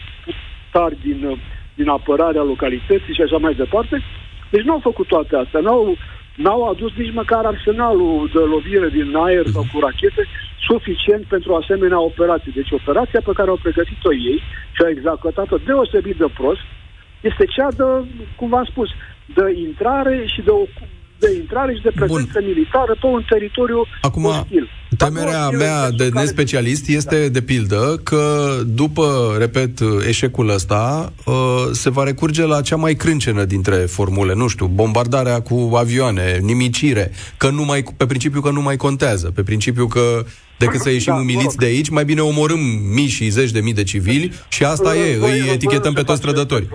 tari 0.72 0.98
din, 1.02 1.26
uh, 1.26 1.38
din 1.74 1.88
apărarea 1.90 2.42
localității 2.42 3.14
și 3.14 3.22
așa 3.22 3.38
mai 3.38 3.54
departe. 3.54 4.04
Deci 4.50 4.62
nu 4.62 4.72
au 4.72 4.80
făcut 4.80 5.08
toate 5.08 5.36
astea, 5.36 5.60
n-au 5.60 5.98
n-au 6.44 6.62
adus 6.72 6.92
nici 7.02 7.18
măcar 7.22 7.44
arsenalul 7.46 8.30
de 8.36 8.44
lovire 8.54 8.90
din 8.98 9.16
aer 9.26 9.46
sau 9.56 9.64
cu 9.72 9.78
rachete 9.86 10.24
suficient 10.70 11.24
pentru 11.34 11.52
asemenea 11.62 12.00
operații. 12.12 12.58
Deci 12.60 12.72
operația 12.80 13.22
pe 13.28 13.38
care 13.38 13.50
au 13.50 13.60
pregătit-o 13.66 14.12
ei 14.30 14.40
și 14.76 14.82
au 14.84 14.90
executat-o 14.96 15.58
deosebit 15.68 16.18
de 16.24 16.30
prost 16.40 16.66
este 17.30 17.46
cea 17.56 17.70
de, 17.80 17.88
cum 18.38 18.50
v-am 18.54 18.68
spus, 18.72 18.90
de 19.38 19.46
intrare 19.68 20.16
și 20.34 20.42
de 20.48 20.54
de 21.24 21.30
intrare 21.42 21.74
și 21.78 21.82
de 21.88 21.92
prezență 22.00 22.38
Bun. 22.40 22.48
militară 22.50 22.94
pe 23.02 23.08
un 23.08 23.24
teritoriu 23.34 23.82
Acum, 24.02 24.24
hostil. 24.24 24.66
Temerea 25.06 25.50
mea 25.50 25.90
de 25.90 26.10
nespecialist 26.14 26.86
care... 26.86 26.98
este, 26.98 27.30
de 27.30 27.42
pildă, 27.42 28.00
că 28.04 28.22
după, 28.66 29.36
repet, 29.38 29.80
eșecul 30.08 30.50
ăsta, 30.50 31.14
uh, 31.26 31.34
se 31.72 31.90
va 31.90 32.04
recurge 32.04 32.46
la 32.46 32.62
cea 32.62 32.76
mai 32.76 32.94
crâncenă 32.94 33.44
dintre 33.44 33.76
formule, 33.76 34.34
nu 34.34 34.48
știu, 34.48 34.68
bombardarea 34.68 35.42
cu 35.42 35.72
avioane, 35.76 36.38
nimicire, 36.42 37.12
că 37.38 37.50
nu 37.50 37.64
mai, 37.64 37.84
pe 37.98 38.06
principiu 38.06 38.42
că 38.42 38.52
nu 38.52 38.62
mai 38.62 38.76
contează, 38.76 39.32
pe 39.36 39.44
principiu 39.44 39.88
că 39.88 40.24
decât 40.58 40.80
să 40.80 40.90
ieșim 40.90 41.14
da, 41.14 41.20
umiliți 41.20 41.58
de 41.58 41.66
aici, 41.66 41.90
mai 41.90 42.06
bine 42.12 42.22
omorâm 42.22 42.64
mii 42.96 43.14
și 43.16 43.30
zeci 43.38 43.52
de 43.52 43.60
mii 43.60 43.74
de 43.74 43.84
civili 43.84 44.32
și 44.50 44.64
asta 44.64 44.96
e, 44.96 45.18
îi 45.28 45.50
etichetăm 45.54 45.94
pe 45.94 46.04
toți 46.10 46.22
trădători. 46.22 46.68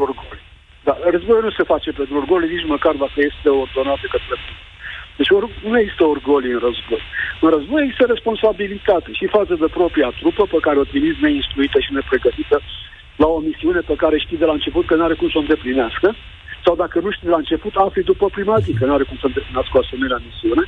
Da, 0.84 0.94
războiul 1.10 1.44
nu 1.48 1.50
se 1.58 1.64
face 1.72 1.90
pentru 1.90 2.16
orgoliu, 2.16 2.48
nici 2.54 2.66
măcar 2.74 2.94
dacă 3.04 3.18
este 3.30 3.48
ordonat 3.64 3.98
de 4.04 4.08
către 4.14 4.34
deci 5.16 5.30
or, 5.30 5.44
nu 5.70 5.78
există 5.78 6.04
orgolii 6.04 6.56
în 6.56 6.62
război. 6.66 7.02
În 7.40 7.48
război 7.56 7.82
există 7.82 8.06
responsabilitate 8.08 9.10
și 9.12 9.34
față 9.36 9.54
de 9.62 9.68
propria 9.78 10.10
trupă 10.20 10.44
pe 10.52 10.58
care 10.66 10.78
o 10.78 10.90
trimis 10.92 11.14
neinstruită 11.20 11.78
și 11.80 11.92
nepregătită 11.92 12.56
la 13.16 13.26
o 13.26 13.38
misiune 13.38 13.80
pe 13.80 13.94
care 14.02 14.18
știi 14.18 14.42
de 14.42 14.44
la 14.44 14.52
început 14.52 14.86
că 14.86 14.94
nu 14.94 15.04
are 15.04 15.14
cum 15.14 15.28
să 15.28 15.38
o 15.38 15.40
îndeplinească, 15.40 16.08
sau 16.64 16.74
dacă 16.76 17.00
nu 17.00 17.10
știi 17.10 17.28
de 17.28 17.34
la 17.36 17.42
început, 17.44 17.74
afli 17.74 18.02
după 18.02 18.26
prima 18.36 18.58
zi 18.58 18.72
că 18.72 18.84
nu 18.86 18.92
are 18.92 19.04
cum 19.10 19.16
să 19.20 19.26
îndeplinească 19.26 19.74
o 19.76 19.82
asemenea 19.84 20.22
misiune, 20.26 20.64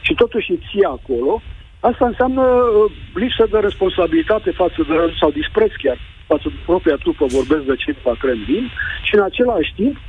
și 0.00 0.14
totuși 0.14 0.50
îi 0.50 0.62
ții 0.68 0.84
acolo, 0.84 1.42
asta 1.80 2.06
înseamnă 2.06 2.42
uh, 2.42 2.92
lipsă 3.14 3.44
de 3.50 3.58
responsabilitate 3.58 4.50
față 4.50 4.80
de, 4.88 4.94
sau 5.20 5.30
dispreț 5.30 5.72
chiar 5.82 5.98
față 6.26 6.46
de 6.48 6.58
propria 6.64 6.96
trupă, 6.96 7.24
vorbesc 7.38 7.64
de 7.64 7.76
cei 7.82 7.94
de 7.98 8.04
la 8.04 8.14
Kremlin, 8.22 8.64
și 9.06 9.14
în 9.14 9.22
același 9.22 9.72
timp 9.74 9.96
uh, 9.96 10.05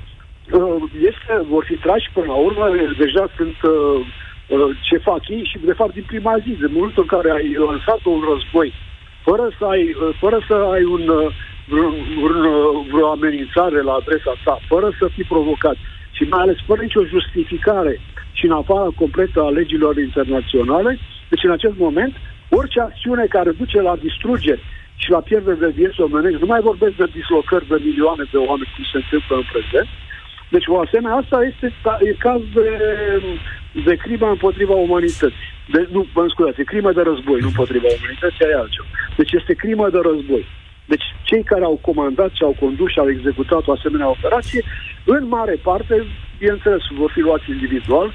este, 1.10 1.34
vor 1.50 1.64
fi 1.64 1.76
trași 1.76 2.10
până 2.14 2.26
la 2.26 2.34
urmă, 2.34 2.66
deja 2.98 3.26
sunt 3.36 3.58
uh, 3.62 4.06
uh, 4.48 4.78
ce 4.82 4.98
fac 4.98 5.28
ei 5.28 5.50
și 5.52 5.58
de 5.58 5.74
fapt 5.74 5.94
din 5.94 6.04
prima 6.08 6.38
zi, 6.44 6.50
de 6.50 6.68
momentul 6.72 7.06
în 7.06 7.18
care 7.18 7.32
ai 7.32 7.54
lansat 7.54 8.02
un 8.04 8.20
război, 8.32 8.74
fără 9.22 9.50
să 9.58 9.66
ai, 9.66 9.96
fără 10.20 10.40
să 10.48 10.54
ai 10.54 10.84
un, 10.84 11.04
vreo, 11.68 12.86
vreo 12.92 13.08
amenințare 13.10 13.82
la 13.82 13.94
adresa 13.94 14.34
ta, 14.44 14.60
fără 14.68 14.88
să 15.00 15.08
fii 15.08 15.24
provocat 15.24 15.78
și 16.12 16.24
mai 16.24 16.42
ales 16.42 16.58
fără 16.66 16.82
nicio 16.82 17.04
justificare 17.04 18.00
și 18.32 18.46
în 18.46 18.52
afara 18.52 18.90
completă 18.96 19.42
a 19.44 19.50
legilor 19.50 19.98
internaționale, 19.98 21.00
deci 21.30 21.44
în 21.44 21.52
acest 21.52 21.78
moment, 21.78 22.14
orice 22.50 22.80
acțiune 22.80 23.26
care 23.26 23.52
duce 23.52 23.82
la 23.82 23.96
distrugere 23.96 24.62
și 24.96 25.10
la 25.10 25.22
pierdere 25.30 25.56
de 25.56 25.68
vieți 25.80 26.02
omenești. 26.02 26.40
Nu 26.40 26.46
mai 26.46 26.62
vorbesc 26.62 26.96
de 26.96 27.08
dislocări 27.18 27.68
de 27.68 27.78
milioane 27.88 28.24
de 28.32 28.38
oameni, 28.38 28.74
cum 28.76 28.84
se 28.92 28.98
întâmplă 29.04 29.36
în 29.36 29.48
prezent. 29.54 29.88
Deci, 30.50 30.68
o 30.68 30.80
asemenea, 30.80 31.16
asta 31.18 31.38
este 31.52 31.74
e 32.10 32.14
caz 32.28 32.42
de, 32.54 32.70
de 33.86 33.96
crimă 33.96 34.28
împotriva 34.30 34.74
umanității. 34.74 35.50
De, 35.74 35.88
nu, 35.92 36.08
mă 36.14 36.26
scuzați, 36.30 36.62
e 36.62 36.74
crimă 36.74 36.92
de 36.92 37.02
război, 37.02 37.40
nu 37.40 37.48
împotriva 37.48 37.88
umanității, 38.00 38.46
e 38.46 38.56
altceva. 38.56 38.88
Deci 39.18 39.32
este 39.32 39.54
crimă 39.54 39.90
de 39.90 40.00
război. 40.10 40.46
Deci 40.86 41.06
cei 41.24 41.44
care 41.44 41.64
au 41.64 41.80
comandat 41.82 42.32
și 42.34 42.44
au 42.44 42.56
condus 42.60 42.92
și 42.92 43.00
au 43.00 43.10
executat 43.10 43.68
o 43.68 43.72
asemenea 43.72 44.10
operație, 44.10 44.64
în 45.06 45.28
mare 45.28 45.56
parte, 45.64 46.06
bineînțeles, 46.40 46.82
vor 47.00 47.12
fi 47.12 47.20
luați 47.20 47.50
individual, 47.50 48.14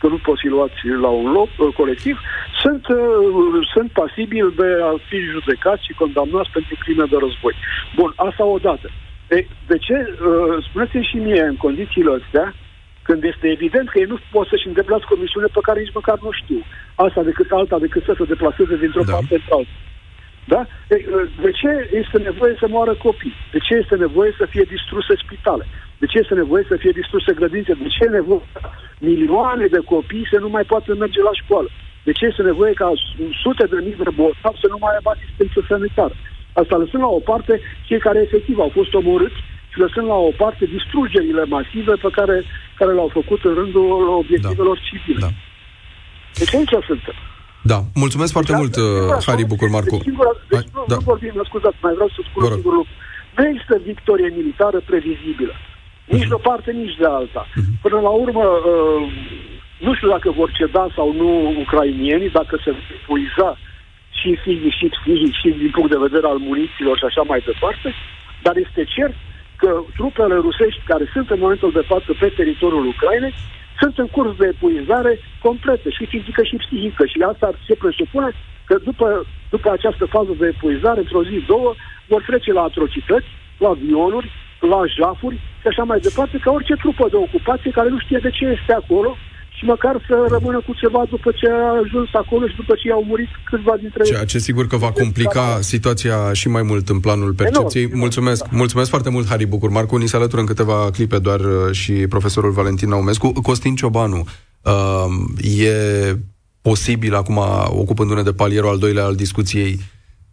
că 0.00 0.06
nu 0.08 0.18
pot 0.26 0.38
fi 0.38 0.48
luați 0.48 0.86
la 1.00 1.08
un 1.08 1.32
loc 1.32 1.48
uh, 1.58 1.74
colectiv, 1.80 2.20
sunt, 2.62 2.86
uh, 2.88 3.68
sunt 3.72 3.90
pasibili 3.90 4.54
de 4.56 4.70
a 4.90 4.92
fi 5.08 5.18
judecați 5.34 5.84
și 5.86 5.92
condamnați 5.92 6.50
pentru 6.56 6.74
crime 6.82 7.04
de 7.12 7.16
război. 7.24 7.54
Bun, 7.94 8.12
asta 8.16 8.44
odată. 8.44 8.88
E, 9.36 9.46
de 9.66 9.78
ce, 9.86 9.96
uh, 9.96 10.64
spuneți-mi 10.68 11.08
și 11.10 11.16
mie, 11.16 11.42
în 11.52 11.56
condițiile 11.56 12.12
astea, 12.20 12.54
când 13.02 13.20
este 13.24 13.46
evident 13.56 13.86
că 13.88 13.98
ei 13.98 14.12
nu 14.12 14.18
pot 14.30 14.46
să-și 14.48 14.66
îndeplinească 14.66 15.10
o 15.12 15.20
misiune 15.20 15.48
pe 15.52 15.64
care 15.66 15.80
nici 15.80 15.98
măcar 16.00 16.18
nu 16.26 16.30
știu. 16.40 16.60
Asta 16.94 17.22
decât 17.22 17.50
alta, 17.50 17.78
decât 17.78 18.02
să 18.04 18.14
se 18.18 18.24
deplaseze 18.32 18.76
dintr-o 18.76 19.04
da. 19.06 19.12
parte 19.12 19.34
într-alta. 19.40 19.74
Da? 20.52 20.60
De 21.44 21.50
ce 21.60 21.70
este 22.00 22.18
nevoie 22.28 22.54
să 22.58 22.66
moară 22.68 22.94
copii? 22.94 23.34
De 23.52 23.58
ce 23.66 23.74
este 23.74 23.96
nevoie 23.96 24.32
să 24.40 24.44
fie 24.52 24.64
distruse 24.74 25.14
spitale? 25.24 25.64
De 25.98 26.06
ce 26.06 26.18
este 26.18 26.34
nevoie 26.34 26.64
să 26.68 26.76
fie 26.76 26.90
distruse 27.00 27.32
grădințe? 27.32 27.72
De 27.72 27.88
ce 27.94 28.04
e 28.04 28.18
nevoie 28.20 28.42
milioane 28.98 29.66
de 29.66 29.80
copii 29.92 30.28
să 30.32 30.38
nu 30.38 30.48
mai 30.48 30.64
poată 30.64 30.94
merge 30.94 31.20
la 31.22 31.34
școală? 31.42 31.68
De 32.06 32.12
ce 32.12 32.24
este 32.26 32.42
nevoie 32.42 32.72
ca 32.72 32.92
sute 33.42 33.64
de 33.72 33.78
mii 33.84 34.00
de 34.02 34.10
bolnavi 34.18 34.62
să 34.62 34.68
nu 34.70 34.78
mai 34.80 34.94
aibă 34.94 35.10
asistență 35.10 35.58
sanitară? 35.68 36.14
Asta 36.60 36.76
lăsând 36.76 37.02
la 37.02 37.08
o 37.18 37.22
parte 37.30 37.60
cei 37.86 37.98
care 37.98 38.18
efectiv 38.26 38.58
au 38.58 38.70
fost 38.78 38.94
omorâți 38.94 39.40
și 39.72 39.78
lăsând 39.78 40.06
la 40.06 40.18
o 40.28 40.32
parte 40.42 40.64
distrugerile 40.64 41.44
masive 41.44 41.94
pe 42.04 42.10
care, 42.12 42.44
care 42.78 42.92
le-au 42.92 43.10
făcut 43.18 43.44
în 43.44 43.54
rândul 43.54 44.08
obiectivelor 44.22 44.76
da. 44.76 44.84
civile. 44.88 45.20
Da. 45.20 45.30
Deci 46.38 46.54
aici 46.54 46.84
suntem. 46.86 47.16
Da, 47.62 47.78
mulțumesc 47.94 48.32
foarte 48.32 48.52
deci, 48.52 48.60
mult, 48.60 48.74
uh, 48.76 49.24
Harry 49.26 49.46
Bucur 49.50 49.68
Marcu. 49.68 49.98
Singura, 50.02 50.32
deci, 50.48 50.68
nu, 50.74 50.84
da. 50.88 50.94
nu 50.94 51.00
vorbim, 51.00 51.42
scuzați, 51.44 51.76
mai 51.82 51.94
vreau 51.94 52.10
să 52.16 52.20
spun 52.28 52.42
un 52.42 52.52
singur 52.52 52.72
lucru. 52.72 52.86
Nu 53.36 53.42
există 53.48 53.74
victorie 53.90 54.28
militară 54.38 54.78
previzibilă. 54.90 55.54
Nici 56.14 56.24
uh-huh. 56.24 56.32
de 56.32 56.38
o 56.40 56.46
parte, 56.50 56.70
nici 56.72 56.96
de 57.02 57.08
alta. 57.18 57.42
Uh-huh. 57.46 57.72
Până 57.84 57.98
la 58.06 58.12
urmă, 58.24 58.44
uh, 58.44 59.02
nu 59.84 59.94
știu 59.94 60.08
dacă 60.08 60.28
vor 60.30 60.50
ceda 60.58 60.86
sau 60.96 61.12
nu 61.20 61.28
ucrainienii, 61.64 62.36
dacă 62.40 62.54
se 62.64 62.70
epuiza 62.96 63.48
și 64.22 64.30
fizic 64.44 64.74
și 64.80 64.86
psihic 64.96 65.34
și 65.40 65.48
din 65.62 65.70
punct 65.76 65.90
de 65.90 66.04
vedere 66.06 66.26
al 66.26 66.38
muniților 66.48 66.94
și 66.98 67.08
așa 67.10 67.22
mai 67.30 67.40
departe, 67.50 67.88
dar 68.44 68.54
este 68.64 68.82
cert 68.94 69.16
că 69.60 69.70
trupele 69.98 70.36
rusești 70.46 70.80
care 70.90 71.04
sunt 71.14 71.30
în 71.30 71.40
momentul 71.44 71.72
de 71.78 71.84
față 71.92 72.10
pe 72.20 72.28
teritoriul 72.38 72.86
Ucrainei 72.92 73.34
sunt 73.80 73.94
în 73.98 74.08
curs 74.16 74.32
de 74.36 74.46
epuizare 74.54 75.12
completă, 75.46 75.88
și 75.96 76.04
fizică 76.12 76.42
și 76.42 76.56
psihică. 76.62 77.04
Și 77.06 77.18
asta 77.32 77.48
se 77.66 77.74
presupune 77.74 78.28
că 78.68 78.74
după, 78.88 79.06
după 79.54 79.68
această 79.70 80.04
fază 80.14 80.32
de 80.38 80.46
epuizare, 80.46 81.00
într-o 81.00 81.24
zi, 81.28 81.36
două, 81.52 81.74
vor 82.06 82.22
trece 82.22 82.52
la 82.52 82.62
atrocități, 82.62 83.30
la 83.64 83.72
violuri, 83.72 84.30
la 84.60 84.80
jafuri 84.98 85.36
și 85.60 85.66
așa 85.66 85.84
mai 85.90 86.00
departe, 86.08 86.36
ca 86.38 86.50
orice 86.50 86.74
trupă 86.74 87.04
de 87.10 87.16
ocupație 87.16 87.70
care 87.70 87.88
nu 87.88 87.98
știe 87.98 88.18
de 88.22 88.30
ce 88.30 88.44
este 88.44 88.72
acolo 88.72 89.16
și 89.62 89.68
măcar 89.68 90.04
să 90.08 90.14
rămână 90.28 90.60
cu 90.66 90.74
ceva 90.74 91.02
după 91.10 91.30
ce 91.30 91.46
a 91.48 91.78
ajuns 91.84 92.08
acolo 92.12 92.48
și 92.48 92.56
după 92.56 92.74
ce 92.74 92.90
au 92.90 93.04
murit 93.04 93.28
câțiva 93.50 93.74
dintre 93.80 94.02
Ceea 94.02 94.24
ce 94.24 94.38
sigur 94.38 94.66
că 94.66 94.76
va 94.76 94.90
complica 94.90 95.58
situația 95.60 96.32
și 96.32 96.48
mai 96.48 96.62
mult 96.62 96.88
în 96.88 97.00
planul 97.00 97.32
percepției. 97.32 97.82
Enorm, 97.82 97.98
mulțumesc, 97.98 98.42
da. 98.42 98.56
mulțumesc 98.56 98.88
foarte 98.88 99.10
mult, 99.10 99.26
Harry 99.28 99.46
Bucur. 99.46 99.70
Marcu, 99.70 99.96
ni 99.96 100.08
se 100.08 100.16
alătură 100.16 100.40
în 100.40 100.46
câteva 100.46 100.90
clipe 100.92 101.18
doar 101.18 101.40
uh, 101.40 101.72
și 101.72 101.92
profesorul 101.92 102.50
Valentin 102.50 102.88
Naumescu. 102.88 103.32
Costin 103.32 103.74
Ciobanu, 103.74 104.24
uh, 104.62 105.52
e 105.58 106.16
posibil 106.62 107.14
acum, 107.14 107.40
ocupându-ne 107.66 108.22
de 108.22 108.32
palierul 108.32 108.68
al 108.68 108.78
doilea 108.78 109.04
al 109.04 109.14
discuției, 109.14 109.80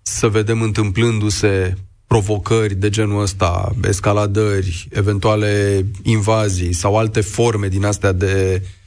să 0.01 0.27
vedem 0.27 0.61
întâmplându-se 0.61 1.77
provocări 2.07 2.75
de 2.75 2.89
genul 2.89 3.21
ăsta, 3.21 3.71
escaladări, 3.87 4.87
eventuale 4.91 5.85
invazii 6.03 6.73
sau 6.73 6.97
alte 6.97 7.21
forme 7.21 7.67
din 7.67 7.85
astea 7.85 8.11
de 8.11 8.61
uh, 8.61 8.61
Um, 8.61 8.77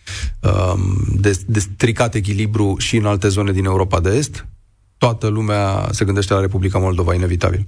de, 1.16 1.38
de 1.46 1.58
stricat 1.58 2.14
echilibru 2.14 2.76
și 2.78 2.96
în 2.96 3.06
alte 3.06 3.28
zone 3.28 3.52
din 3.52 3.64
Europa 3.64 4.00
de 4.00 4.10
Est, 4.10 4.46
toată 4.98 5.26
lumea 5.26 5.88
se 5.90 6.04
gândește 6.04 6.34
la 6.34 6.40
Republica 6.40 6.78
Moldova, 6.78 7.14
inevitabil. 7.14 7.66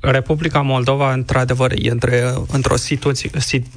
Republica 0.00 0.60
Moldova, 0.60 1.12
într-adevăr, 1.12 1.72
e 1.76 1.90
între, 1.90 2.34
într-o 2.52 2.76
situație, 2.76 3.30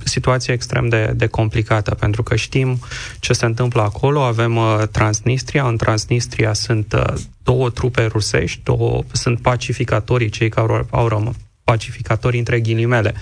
situație 0.04 0.54
extrem 0.54 0.90
de, 0.90 1.14
de 1.16 1.28
complicată, 1.28 1.96
pentru 1.96 2.24
că 2.24 2.36
știm 2.36 2.80
ce 3.20 3.34
se 3.34 3.46
întâmplă 3.46 3.82
acolo. 3.82 4.22
Avem 4.22 4.56
uh, 4.56 4.82
Transnistria. 4.92 5.68
În 5.68 5.78
Transnistria 5.78 6.54
sunt 6.54 6.94
uh, 6.94 7.14
două 7.44 7.70
trupe 7.70 8.06
rusești, 8.06 8.62
două, 8.64 9.04
sunt 9.12 9.42
pacificatorii, 9.42 10.30
cei 10.30 10.50
care 10.50 10.74
au, 10.74 10.88
au 10.90 11.08
rămas 11.08 11.36
pacificatori 11.72 12.38
între 12.38 12.60
ghilimele, 12.60 13.14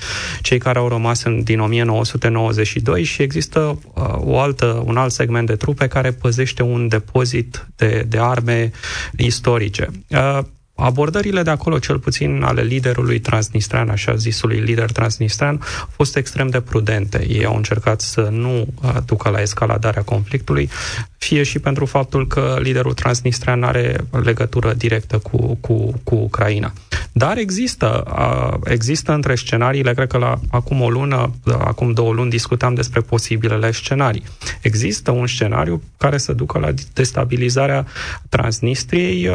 cei 0.41 0.57
care 0.57 0.79
au 0.79 0.87
rămas 0.87 1.23
în, 1.23 1.43
din 1.43 1.59
1992 1.59 3.03
și 3.03 3.21
există 3.21 3.59
uh, 3.59 4.03
o 4.17 4.39
altă, 4.39 4.83
un 4.85 4.97
alt 4.97 5.11
segment 5.11 5.47
de 5.47 5.55
trupe 5.55 5.87
care 5.87 6.11
păzește 6.11 6.63
un 6.63 6.87
depozit 6.87 7.67
de, 7.75 8.05
de 8.07 8.17
arme 8.19 8.71
istorice. 9.17 9.89
Uh, 10.09 10.39
abordările 10.75 11.41
de 11.41 11.49
acolo, 11.49 11.79
cel 11.79 11.99
puțin 11.99 12.43
ale 12.43 12.61
liderului 12.61 13.19
transnistran, 13.19 13.89
așa 13.89 14.15
zisului 14.15 14.59
lider 14.59 14.91
transnistran, 14.91 15.59
au 15.79 15.89
fost 15.91 16.15
extrem 16.15 16.47
de 16.47 16.61
prudente. 16.61 17.25
Ei 17.29 17.45
au 17.45 17.55
încercat 17.55 18.01
să 18.01 18.21
nu 18.31 18.67
uh, 18.83 18.95
ducă 19.05 19.29
la 19.29 19.41
escaladarea 19.41 20.01
conflictului, 20.01 20.69
fie 21.17 21.43
și 21.43 21.59
pentru 21.59 21.85
faptul 21.85 22.27
că 22.27 22.57
liderul 22.61 22.93
transnistran 22.93 23.63
are 23.63 23.95
legătură 24.23 24.73
directă 24.73 25.17
cu, 25.17 25.57
cu, 25.61 26.01
cu 26.03 26.15
Ucraina. 26.15 26.73
Dar 27.17 27.37
există, 27.37 28.03
există 28.63 29.13
între 29.13 29.35
scenariile, 29.35 29.93
cred 29.93 30.07
că 30.07 30.17
la 30.17 30.39
acum 30.49 30.81
o 30.81 30.89
lună, 30.89 31.31
acum 31.57 31.91
două 31.93 32.13
luni 32.13 32.29
discutam 32.29 32.73
despre 32.73 33.01
posibilele 33.01 33.71
scenarii. 33.71 34.23
Există 34.61 35.11
un 35.11 35.27
scenariu 35.27 35.81
care 35.97 36.17
să 36.17 36.33
ducă 36.33 36.59
la 36.59 36.69
destabilizarea 36.93 37.85
Transnistriei 38.29 39.29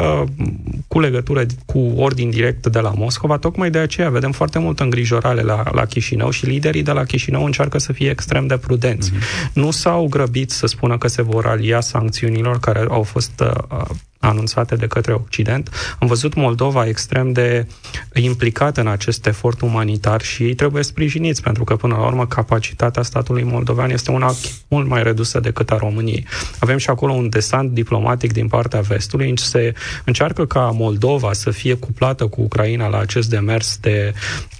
cu 0.87 0.99
legătură 0.99 1.45
cu 1.65 1.79
ordin 1.79 2.29
direct 2.29 2.67
de 2.67 2.79
la 2.79 2.93
Moscova. 2.95 3.37
Tocmai 3.37 3.69
de 3.69 3.77
aceea 3.77 4.09
vedem 4.09 4.31
foarte 4.31 4.59
multă 4.59 4.83
îngrijorare 4.83 5.41
la, 5.41 5.63
la 5.71 5.85
Chișinău 5.85 6.29
și 6.29 6.45
liderii 6.45 6.83
de 6.83 6.91
la 6.91 7.03
Chișinău 7.03 7.45
încearcă 7.45 7.77
să 7.77 7.93
fie 7.93 8.09
extrem 8.09 8.47
de 8.47 8.57
prudenți. 8.57 9.11
Mm-hmm. 9.11 9.53
Nu 9.53 9.71
s-au 9.71 10.07
grăbit 10.09 10.51
să 10.51 10.65
spună 10.67 10.97
că 10.97 11.07
se 11.07 11.21
vor 11.21 11.45
alia 11.45 11.79
sancțiunilor 11.79 12.59
care 12.59 12.85
au 12.89 13.03
fost 13.03 13.43
uh, 13.69 13.85
anunțate 14.21 14.75
de 14.75 14.87
către 14.87 15.13
Occident. 15.13 15.69
Am 15.99 16.07
văzut 16.07 16.33
Moldova 16.33 16.87
extrem 16.87 17.31
de 17.31 17.67
implicată 18.13 18.81
în 18.81 18.87
acest 18.87 19.25
efort 19.25 19.61
umanitar 19.61 20.21
și 20.21 20.43
ei 20.43 20.53
trebuie 20.53 20.83
sprijiniți, 20.83 21.41
pentru 21.41 21.63
că, 21.63 21.75
până 21.75 21.95
la 21.95 22.05
urmă, 22.05 22.27
capacitatea 22.27 23.03
statului 23.03 23.43
moldovean 23.43 23.89
este 23.89 24.11
una 24.11 24.33
mult 24.67 24.87
mai 24.87 25.03
redusă 25.03 25.39
decât 25.39 25.71
a 25.71 25.77
României. 25.77 26.25
Avem 26.59 26.77
și 26.77 26.89
acolo 26.89 27.13
un 27.13 27.29
desant 27.29 27.71
diplomatic 27.71 28.33
din 28.33 28.47
partea 28.47 28.79
vestului, 28.81 29.29
în 29.29 29.35
se 29.35 29.73
încearcă 30.05 30.45
ca 30.45 30.71
Moldova 30.73 31.33
să 31.33 31.51
fie 31.51 31.73
cuplată 31.73 32.27
cu 32.27 32.41
Ucraina 32.41 32.87
la 32.87 32.99
acest 32.99 33.29
demers 33.29 33.77
de 33.77 34.13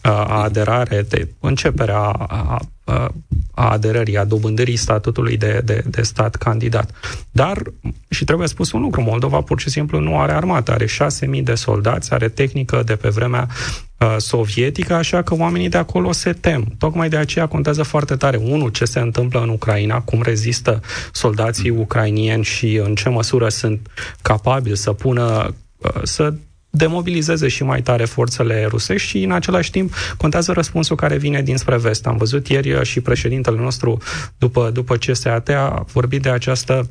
uh, 0.03 0.25
aderare, 0.27 1.05
de 1.09 1.27
începerea 1.39 1.99
a, 1.99 2.25
a, 2.27 2.59
a 2.83 3.69
aderării, 3.69 4.17
a 4.17 4.23
dobândării 4.23 4.75
statutului 4.75 5.37
de, 5.37 5.61
de, 5.65 5.83
de 5.87 6.01
stat 6.01 6.35
candidat. 6.35 6.91
Dar, 7.31 7.61
și 8.09 8.23
trebuie 8.23 8.47
spus 8.47 8.71
un 8.71 8.81
lucru, 8.81 9.01
Moldova 9.01 9.41
pur 9.41 9.59
și 9.59 9.69
simplu 9.69 9.99
nu 9.99 10.19
are 10.19 10.31
armată, 10.31 10.71
are 10.71 10.85
6.000 10.85 11.43
de 11.43 11.55
soldați, 11.55 12.13
are 12.13 12.29
tehnică 12.29 12.81
de 12.85 12.95
pe 12.95 13.09
vremea 13.09 13.47
uh, 13.97 14.15
sovietică, 14.17 14.93
așa 14.93 15.21
că 15.21 15.35
oamenii 15.35 15.69
de 15.69 15.77
acolo 15.77 16.11
se 16.11 16.33
tem. 16.33 16.75
Tocmai 16.77 17.09
de 17.09 17.17
aceea 17.17 17.47
contează 17.47 17.83
foarte 17.83 18.15
tare, 18.15 18.37
unul, 18.37 18.69
ce 18.69 18.85
se 18.85 18.99
întâmplă 18.99 19.41
în 19.41 19.49
Ucraina, 19.49 20.01
cum 20.01 20.21
rezistă 20.21 20.81
soldații 21.11 21.69
ucrainieni 21.69 22.43
și 22.43 22.75
în 22.75 22.95
ce 22.95 23.09
măsură 23.09 23.49
sunt 23.49 23.87
capabili 24.21 24.77
să 24.77 24.93
pună 24.93 25.55
uh, 25.77 26.01
să 26.03 26.33
demobilizeze 26.71 27.47
și 27.47 27.63
mai 27.63 27.81
tare 27.81 28.05
forțele 28.05 28.65
rusești 28.69 29.07
și 29.07 29.23
în 29.23 29.31
același 29.31 29.71
timp 29.71 29.93
contează 30.17 30.51
răspunsul 30.51 30.95
care 30.95 31.17
vine 31.17 31.41
dinspre 31.41 31.77
vest. 31.77 32.07
Am 32.07 32.17
văzut 32.17 32.47
ieri 32.47 32.73
uh, 32.73 32.81
și 32.81 33.01
președintele 33.01 33.57
nostru, 33.57 33.97
după, 34.37 34.69
după 34.73 34.95
CSAT, 34.95 35.49
a 35.49 35.85
vorbit 35.93 36.21
de 36.21 36.29
această 36.29 36.89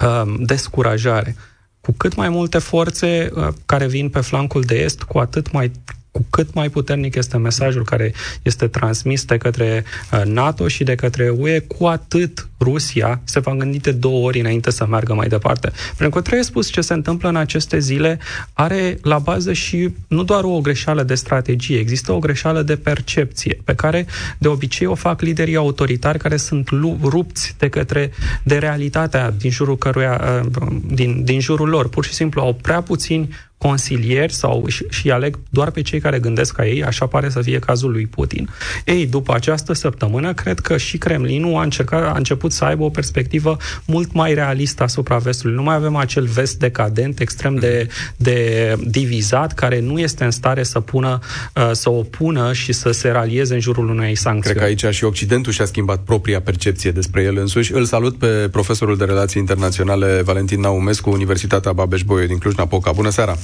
um, 0.00 0.42
descurajare. 0.42 1.36
Cu 1.80 1.92
cât 1.92 2.14
mai 2.14 2.28
multe 2.28 2.58
forțe 2.58 3.30
uh, 3.34 3.48
care 3.66 3.86
vin 3.86 4.08
pe 4.08 4.20
flancul 4.20 4.62
de 4.62 4.74
est, 4.74 5.02
cu 5.02 5.18
atât 5.18 5.52
mai 5.52 5.70
cu 6.18 6.26
cât 6.30 6.54
mai 6.54 6.68
puternic 6.68 7.14
este 7.14 7.36
mesajul 7.36 7.84
care 7.84 8.12
este 8.42 8.66
transmis 8.66 9.24
de 9.24 9.36
către 9.36 9.84
uh, 10.12 10.22
NATO 10.24 10.68
și 10.68 10.84
de 10.84 10.94
către 10.94 11.30
UE, 11.30 11.58
cu 11.58 11.84
atât 11.84 12.48
Rusia 12.60 13.20
se 13.24 13.40
va 13.40 13.54
gândi 13.54 13.78
de 13.78 13.92
două 13.92 14.26
ori 14.26 14.40
înainte 14.40 14.70
să 14.70 14.86
meargă 14.86 15.14
mai 15.14 15.28
departe. 15.28 15.72
Pentru 15.96 16.16
că 16.16 16.20
trebuie 16.20 16.44
spus 16.44 16.70
ce 16.70 16.80
se 16.80 16.92
întâmplă 16.92 17.28
în 17.28 17.36
aceste 17.36 17.78
zile 17.78 18.18
are 18.52 18.98
la 19.02 19.18
bază 19.18 19.52
și 19.52 19.94
nu 20.08 20.22
doar 20.22 20.44
o 20.44 20.60
greșeală 20.60 21.02
de 21.02 21.14
strategie, 21.14 21.78
există 21.78 22.12
o 22.12 22.18
greșeală 22.18 22.62
de 22.62 22.76
percepție, 22.76 23.60
pe 23.64 23.74
care 23.74 24.06
de 24.38 24.48
obicei 24.48 24.86
o 24.86 24.94
fac 24.94 25.20
liderii 25.20 25.56
autoritari 25.56 26.18
care 26.18 26.36
sunt 26.36 26.68
rupți 27.02 27.54
de 27.58 27.68
către 27.68 28.10
de 28.42 28.58
realitatea 28.58 29.30
din 29.30 29.50
jurul 29.50 29.78
căruia, 29.78 30.42
uh, 30.42 30.66
din, 30.86 31.24
din 31.24 31.40
jurul 31.40 31.68
lor. 31.68 31.88
Pur 31.88 32.04
și 32.04 32.12
simplu 32.12 32.40
au 32.40 32.54
prea 32.54 32.80
puțini 32.80 33.28
consilieri 33.58 34.32
sau 34.32 34.66
și, 34.66 34.86
și 34.90 35.10
aleg 35.10 35.38
doar 35.50 35.70
pe 35.70 35.82
cei 35.82 36.00
care 36.00 36.18
gândesc 36.18 36.54
ca 36.54 36.66
ei, 36.66 36.84
așa 36.84 37.06
pare 37.06 37.28
să 37.28 37.40
fie 37.40 37.58
cazul 37.58 37.90
lui 37.90 38.06
Putin. 38.06 38.48
Ei, 38.84 39.06
după 39.06 39.34
această 39.34 39.72
săptămână, 39.72 40.34
cred 40.34 40.58
că 40.60 40.76
și 40.76 40.98
Kremlinul 40.98 41.56
a, 41.56 41.62
încercat, 41.62 42.02
a 42.02 42.16
început 42.16 42.52
să 42.52 42.64
aibă 42.64 42.84
o 42.84 42.88
perspectivă 42.88 43.56
mult 43.84 44.12
mai 44.12 44.34
realistă 44.34 44.82
asupra 44.82 45.16
vestului. 45.16 45.54
Nu 45.54 45.62
mai 45.62 45.74
avem 45.74 45.96
acel 45.96 46.24
vest 46.24 46.58
decadent, 46.58 47.20
extrem 47.20 47.54
de, 47.54 47.88
de 48.16 48.76
divizat, 48.84 49.54
care 49.54 49.80
nu 49.80 49.98
este 49.98 50.24
în 50.24 50.30
stare 50.30 50.62
să 50.62 50.80
pună, 50.80 51.18
uh, 51.54 51.70
să 51.72 51.90
opună 51.90 52.52
și 52.52 52.72
să 52.72 52.90
se 52.90 53.08
ralieze 53.08 53.54
în 53.54 53.60
jurul 53.60 53.88
unei 53.88 54.14
sancțiuni. 54.14 54.56
Cred 54.56 54.56
că 54.56 54.86
aici 54.86 54.94
și 54.94 55.04
Occidentul 55.04 55.52
și-a 55.52 55.64
schimbat 55.64 55.98
propria 55.98 56.40
percepție 56.40 56.90
despre 56.90 57.22
el 57.22 57.36
însuși. 57.36 57.72
Îl 57.72 57.84
salut 57.84 58.18
pe 58.18 58.48
profesorul 58.52 58.96
de 58.96 59.04
relații 59.04 59.40
internaționale 59.40 60.22
Valentin 60.24 60.60
Naumescu, 60.60 61.10
Universitatea 61.10 61.72
Babeș-Bolyai 61.72 62.26
din 62.26 62.38
Cluj-Napoca. 62.38 62.92
Bună 62.92 63.10
seara! 63.10 63.36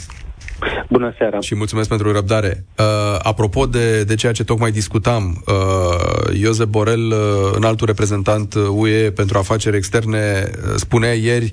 Bună 0.88 1.14
seara! 1.18 1.40
Și 1.40 1.54
mulțumesc 1.54 1.88
pentru 1.88 2.12
răbdare. 2.12 2.64
Uh, 2.78 2.84
apropo 3.22 3.66
de, 3.66 4.04
de 4.04 4.14
ceea 4.14 4.32
ce 4.32 4.44
tocmai 4.44 4.70
discutam, 4.70 5.44
uh, 5.46 6.38
Iosep 6.40 6.66
Borel, 6.66 7.06
uh, 7.06 7.16
înaltul 7.52 7.86
reprezentant 7.86 8.54
UE 8.54 9.10
pentru 9.10 9.38
afaceri 9.38 9.76
externe, 9.76 10.50
uh, 10.50 10.72
spunea 10.76 11.12
ieri 11.12 11.52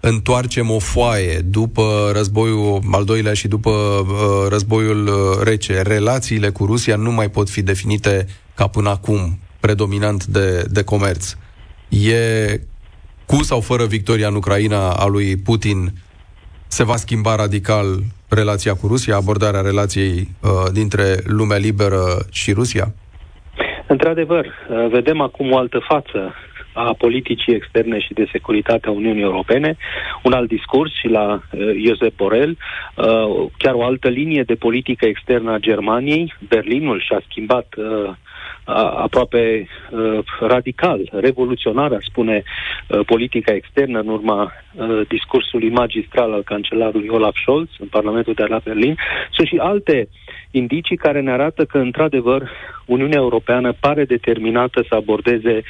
întoarcem 0.00 0.70
o 0.70 0.78
foaie 0.78 1.38
după 1.38 2.10
războiul 2.12 2.80
al 2.92 3.04
doilea 3.04 3.34
și 3.34 3.48
după 3.48 3.70
uh, 3.70 4.48
războiul 4.48 5.06
uh, 5.06 5.42
rece. 5.42 5.82
Relațiile 5.82 6.50
cu 6.50 6.64
Rusia 6.64 6.96
nu 6.96 7.10
mai 7.10 7.30
pot 7.30 7.50
fi 7.50 7.62
definite 7.62 8.26
ca 8.54 8.66
până 8.66 8.88
acum, 8.88 9.38
predominant 9.60 10.24
de, 10.24 10.64
de 10.70 10.82
comerț. 10.82 11.34
E 11.88 12.60
cu 13.26 13.42
sau 13.42 13.60
fără 13.60 13.84
victoria 13.84 14.28
în 14.28 14.34
Ucraina 14.34 14.92
a 14.92 15.06
lui 15.06 15.36
Putin 15.36 15.92
se 16.70 16.84
va 16.84 16.96
schimba 16.96 17.34
radical 17.34 17.86
relația 18.28 18.74
cu 18.74 18.86
Rusia, 18.86 19.16
abordarea 19.16 19.60
relației 19.60 20.16
uh, 20.18 20.50
dintre 20.72 21.04
lumea 21.24 21.56
liberă 21.56 22.02
și 22.32 22.52
Rusia? 22.52 22.86
Într-adevăr, 23.86 24.46
uh, 24.46 24.88
vedem 24.90 25.20
acum 25.20 25.52
o 25.52 25.56
altă 25.56 25.78
față 25.88 26.34
a 26.72 26.94
politicii 26.98 27.54
externe 27.54 28.00
și 28.00 28.12
de 28.12 28.28
securitate 28.32 28.86
a 28.88 28.90
Uniunii 28.90 29.22
Europene, 29.22 29.76
un 30.22 30.32
alt 30.32 30.48
discurs 30.48 30.92
și 30.98 31.08
la 31.08 31.26
uh, 31.32 31.60
Josep 31.86 32.16
Borrell, 32.16 32.56
uh, 32.96 33.50
chiar 33.56 33.74
o 33.74 33.84
altă 33.84 34.08
linie 34.08 34.42
de 34.42 34.54
politică 34.54 35.06
externă 35.06 35.52
a 35.52 35.58
Germaniei. 35.58 36.34
Berlinul 36.48 37.00
și-a 37.00 37.22
schimbat 37.28 37.74
uh, 37.76 38.10
aproape 38.76 39.66
uh, 39.90 40.18
radical, 40.40 41.08
revoluționar, 41.12 41.96
spune 42.00 42.42
uh, 42.42 43.00
politica 43.06 43.52
externă 43.54 43.98
în 44.00 44.08
urma 44.08 44.52
uh, 44.74 45.00
discursului 45.08 45.70
magistral 45.70 46.32
al 46.32 46.42
cancelarului 46.42 47.08
Olaf 47.08 47.36
Scholz 47.40 47.68
în 47.78 47.86
Parlamentul 47.86 48.32
de 48.34 48.44
la 48.48 48.60
Berlin. 48.64 48.96
Sunt 49.32 49.46
și 49.46 49.56
alte 49.56 50.08
indicii 50.50 50.96
care 50.96 51.20
ne 51.20 51.30
arată 51.32 51.64
că, 51.64 51.78
într-adevăr, 51.78 52.50
Uniunea 52.86 53.18
Europeană 53.18 53.72
pare 53.80 54.04
determinată 54.04 54.84
să 54.88 54.94
abordeze 54.94 55.62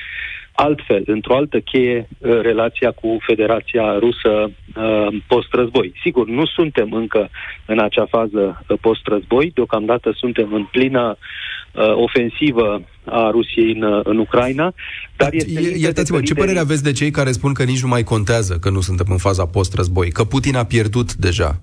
altfel, 0.66 1.02
într-o 1.06 1.36
altă 1.36 1.58
cheie, 1.60 2.08
uh, 2.18 2.40
relația 2.40 2.90
cu 2.90 3.18
Federația 3.26 3.98
Rusă 3.98 4.32
uh, 4.44 5.08
post-război. 5.26 5.92
Sigur, 6.02 6.26
nu 6.28 6.46
suntem 6.46 6.92
încă 6.92 7.30
în 7.66 7.78
acea 7.78 8.06
fază 8.06 8.64
uh, 8.68 8.78
post-război, 8.80 9.50
deocamdată 9.54 10.12
suntem 10.16 10.52
în 10.52 10.64
plină 10.70 11.16
ofensivă 11.94 12.82
a 13.04 13.30
Rusiei 13.30 13.72
în, 13.72 14.00
în 14.04 14.18
Ucraina, 14.18 14.74
dar 15.16 15.28
este... 15.32 15.78
Iertați-mă, 15.78 16.20
ce 16.20 16.34
părere 16.34 16.58
aveți 16.58 16.82
de 16.82 16.92
cei 16.92 17.10
care 17.10 17.30
spun 17.30 17.52
că 17.52 17.62
nici 17.64 17.82
nu 17.82 17.88
mai 17.88 18.02
contează 18.02 18.58
că 18.60 18.70
nu 18.70 18.80
suntem 18.80 19.06
în 19.08 19.18
faza 19.18 19.46
post-război, 19.46 20.10
că 20.10 20.24
Putin 20.24 20.56
a 20.56 20.64
pierdut 20.64 21.14
deja? 21.14 21.60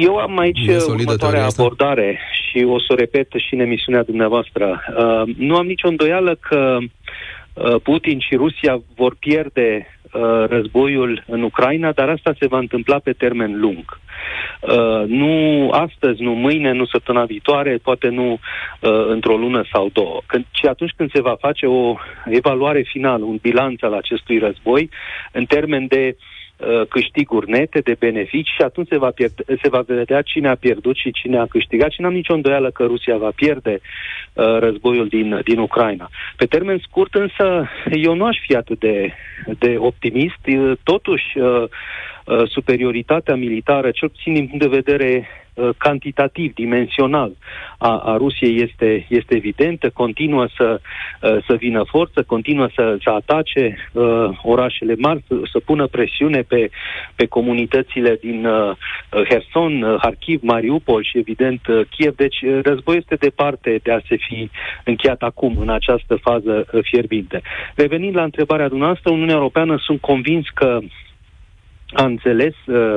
Eu 0.00 0.16
am 0.16 0.38
aici 0.38 0.66
următoarea 0.86 1.44
abordare 1.44 2.20
și 2.48 2.64
o 2.64 2.78
să 2.78 2.86
o 2.88 2.94
repet 2.94 3.28
și 3.36 3.54
în 3.54 3.60
emisiunea 3.60 4.02
dumneavoastră. 4.02 4.82
Uh, 4.96 5.34
nu 5.36 5.56
am 5.56 5.66
nicio 5.66 5.88
îndoială 5.88 6.38
că 6.40 6.78
uh, 6.78 7.74
Putin 7.82 8.18
și 8.18 8.34
Rusia 8.34 8.80
vor 8.96 9.16
pierde 9.18 9.86
uh, 10.12 10.44
războiul 10.48 11.24
în 11.26 11.42
Ucraina, 11.42 11.92
dar 11.92 12.08
asta 12.08 12.32
se 12.38 12.46
va 12.46 12.58
întâmpla 12.58 12.98
pe 12.98 13.12
termen 13.12 13.60
lung. 13.60 14.00
Uh, 14.60 15.06
nu 15.06 15.68
astăzi, 15.70 16.22
nu 16.22 16.32
mâine, 16.32 16.72
nu 16.72 16.86
săptămâna 16.86 17.24
viitoare, 17.24 17.78
poate 17.82 18.08
nu 18.08 18.32
uh, 18.32 18.38
într-o 19.08 19.36
lună 19.36 19.64
sau 19.72 19.88
două, 19.92 20.20
când, 20.26 20.44
ci 20.50 20.66
atunci 20.66 20.92
când 20.96 21.10
se 21.12 21.20
va 21.20 21.36
face 21.40 21.66
o 21.66 21.94
evaluare 22.24 22.82
finală, 22.82 23.24
un 23.24 23.38
bilanț 23.42 23.82
al 23.82 23.92
acestui 23.92 24.38
război, 24.38 24.90
în 25.32 25.44
termen 25.44 25.86
de 25.86 26.16
uh, 26.16 26.16
Uh, 26.16 26.37
câștiguri 26.88 27.50
nete, 27.50 27.80
de 27.80 27.96
beneficii 27.98 28.54
și 28.56 28.62
atunci 28.62 28.88
se 28.88 28.98
va, 28.98 29.10
pierde, 29.10 29.42
se 29.62 29.68
va 29.68 29.80
vedea 29.86 30.22
cine 30.22 30.48
a 30.48 30.54
pierdut 30.54 30.96
și 30.96 31.10
cine 31.10 31.38
a 31.38 31.46
câștigat 31.46 31.90
și 31.90 32.00
n-am 32.00 32.12
nicio 32.12 32.34
îndoială 32.34 32.70
că 32.70 32.84
Rusia 32.84 33.16
va 33.16 33.30
pierde 33.34 33.80
uh, 33.80 34.58
războiul 34.58 35.08
din, 35.08 35.40
din 35.44 35.58
Ucraina. 35.58 36.10
Pe 36.36 36.46
termen 36.46 36.78
scurt 36.88 37.14
însă 37.14 37.68
eu 37.92 38.14
nu 38.14 38.24
aș 38.24 38.36
fi 38.46 38.54
atât 38.56 38.78
de, 38.78 39.12
de 39.58 39.76
optimist. 39.78 40.38
Totuși 40.82 41.38
uh, 41.38 41.64
uh, 42.28 42.48
superioritatea 42.48 43.34
militară, 43.34 43.90
cel 43.90 44.08
puțin 44.08 44.32
din 44.32 44.46
punct 44.46 44.64
de 44.64 44.76
vedere 44.76 45.28
Uh, 45.58 45.68
cantitativ, 45.78 46.54
dimensional 46.54 47.32
a, 47.78 47.98
a 47.98 48.16
Rusiei 48.16 48.62
este, 48.62 49.06
este 49.08 49.34
evidentă, 49.34 49.90
continuă 49.90 50.46
să, 50.56 50.80
uh, 51.22 51.44
să 51.46 51.54
vină 51.54 51.82
forță, 51.86 52.22
continuă 52.22 52.68
să, 52.74 52.96
să 53.02 53.10
atace 53.10 53.76
uh, 53.92 54.28
orașele 54.42 54.94
mari, 54.98 55.24
să, 55.28 55.34
să 55.52 55.58
pună 55.58 55.86
presiune 55.86 56.42
pe, 56.42 56.70
pe 57.14 57.26
comunitățile 57.26 58.18
din 58.20 58.46
uh, 58.46 58.76
Herson, 59.28 59.82
uh, 59.82 59.96
Harkiv, 60.00 60.40
Mariupol 60.42 61.02
și 61.02 61.18
evident 61.18 61.66
uh, 61.66 61.80
Kiev. 61.90 62.14
Deci 62.14 62.44
războiul 62.62 63.00
este 63.00 63.14
departe 63.14 63.80
de 63.82 63.92
a 63.92 64.00
se 64.08 64.16
fi 64.16 64.50
încheiat 64.84 65.22
acum, 65.22 65.56
în 65.60 65.68
această 65.68 66.16
fază 66.16 66.66
uh, 66.72 66.80
fierbinte. 66.82 67.42
Revenind 67.74 68.16
la 68.16 68.22
întrebarea 68.22 68.68
dumneavoastră, 68.68 69.10
Uniunea 69.10 69.34
Europeană 69.34 69.76
sunt 69.78 70.00
convins 70.00 70.48
că 70.54 70.78
a 71.92 72.04
înțeles 72.04 72.54
uh, 72.66 72.96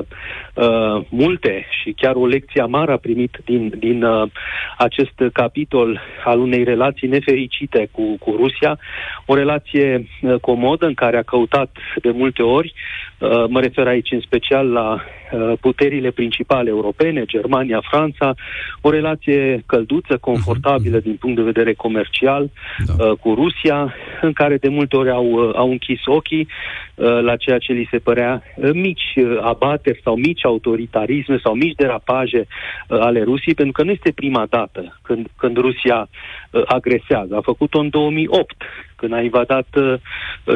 uh, 0.54 1.06
multe 1.10 1.66
și 1.82 1.92
chiar 1.92 2.16
o 2.16 2.26
lecție 2.26 2.62
amară 2.62 2.92
a 2.92 2.98
primit 2.98 3.38
din, 3.46 3.74
din 3.78 4.04
uh, 4.04 4.30
acest 4.78 5.24
capitol 5.34 6.02
al 6.26 6.40
unei 6.40 6.64
relații 6.64 7.08
nefericite 7.08 7.90
cu, 7.92 8.18
cu 8.20 8.36
Rusia, 8.36 8.80
o 9.26 9.36
relație 9.36 10.08
uh, 10.22 10.36
comodă 10.36 10.86
în 10.86 10.94
care 10.94 11.18
a 11.18 11.24
căutat 11.24 11.78
de 12.02 12.12
multe 12.12 12.42
ori, 12.42 12.74
uh, 12.76 13.11
mă 13.48 13.60
refer 13.60 13.88
aici 13.88 14.12
în 14.12 14.20
special 14.20 14.72
la 14.72 15.04
uh, 15.32 15.54
puterile 15.60 16.12
principale 16.12 16.70
europene, 16.70 17.26
Germania, 17.26 17.82
Franța, 17.90 18.34
o 18.82 18.90
relație 18.90 19.64
călduță, 19.66 20.18
confortabilă 20.18 21.00
uh-huh. 21.00 21.04
din 21.04 21.16
punct 21.16 21.36
de 21.36 21.42
vedere 21.42 21.74
comercial 21.74 22.50
da. 22.86 23.06
uh, 23.06 23.18
cu 23.18 23.34
Rusia, 23.34 23.94
în 24.22 24.34
care 24.34 24.58
de 24.58 24.68
multe 24.68 24.96
ori 24.96 25.10
au, 25.10 25.26
uh, 25.26 25.52
au 25.56 25.70
închis 25.70 26.00
ochii 26.06 26.48
uh, 26.96 27.22
la 27.22 27.36
ceea 27.36 27.58
ce 27.58 27.74
li 27.74 27.88
se 27.92 27.98
părea 27.98 28.44
uh, 28.56 28.70
mici 28.74 29.14
uh, 29.16 29.38
abateri 29.42 30.02
sau 30.04 30.16
mici 30.16 30.46
autoritarisme 30.46 31.40
sau 31.44 31.54
mici 31.54 31.76
derapaje 31.76 32.48
uh, 32.48 33.00
ale 33.00 33.24
Rusiei, 33.24 33.56
pentru 33.56 33.74
că 33.74 33.84
nu 33.84 33.92
este 33.92 34.12
prima 34.12 34.46
dată 34.50 35.00
când, 35.02 35.28
când 35.38 35.58
Rusia 35.58 36.10
uh, 36.52 36.62
agresează. 36.66 37.36
A 37.36 37.42
făcut-o 37.42 37.80
în 37.80 37.90
2008, 37.90 38.56
când 39.02 39.14
a 39.14 39.22
invadat 39.22 39.68
uh, 39.76 39.94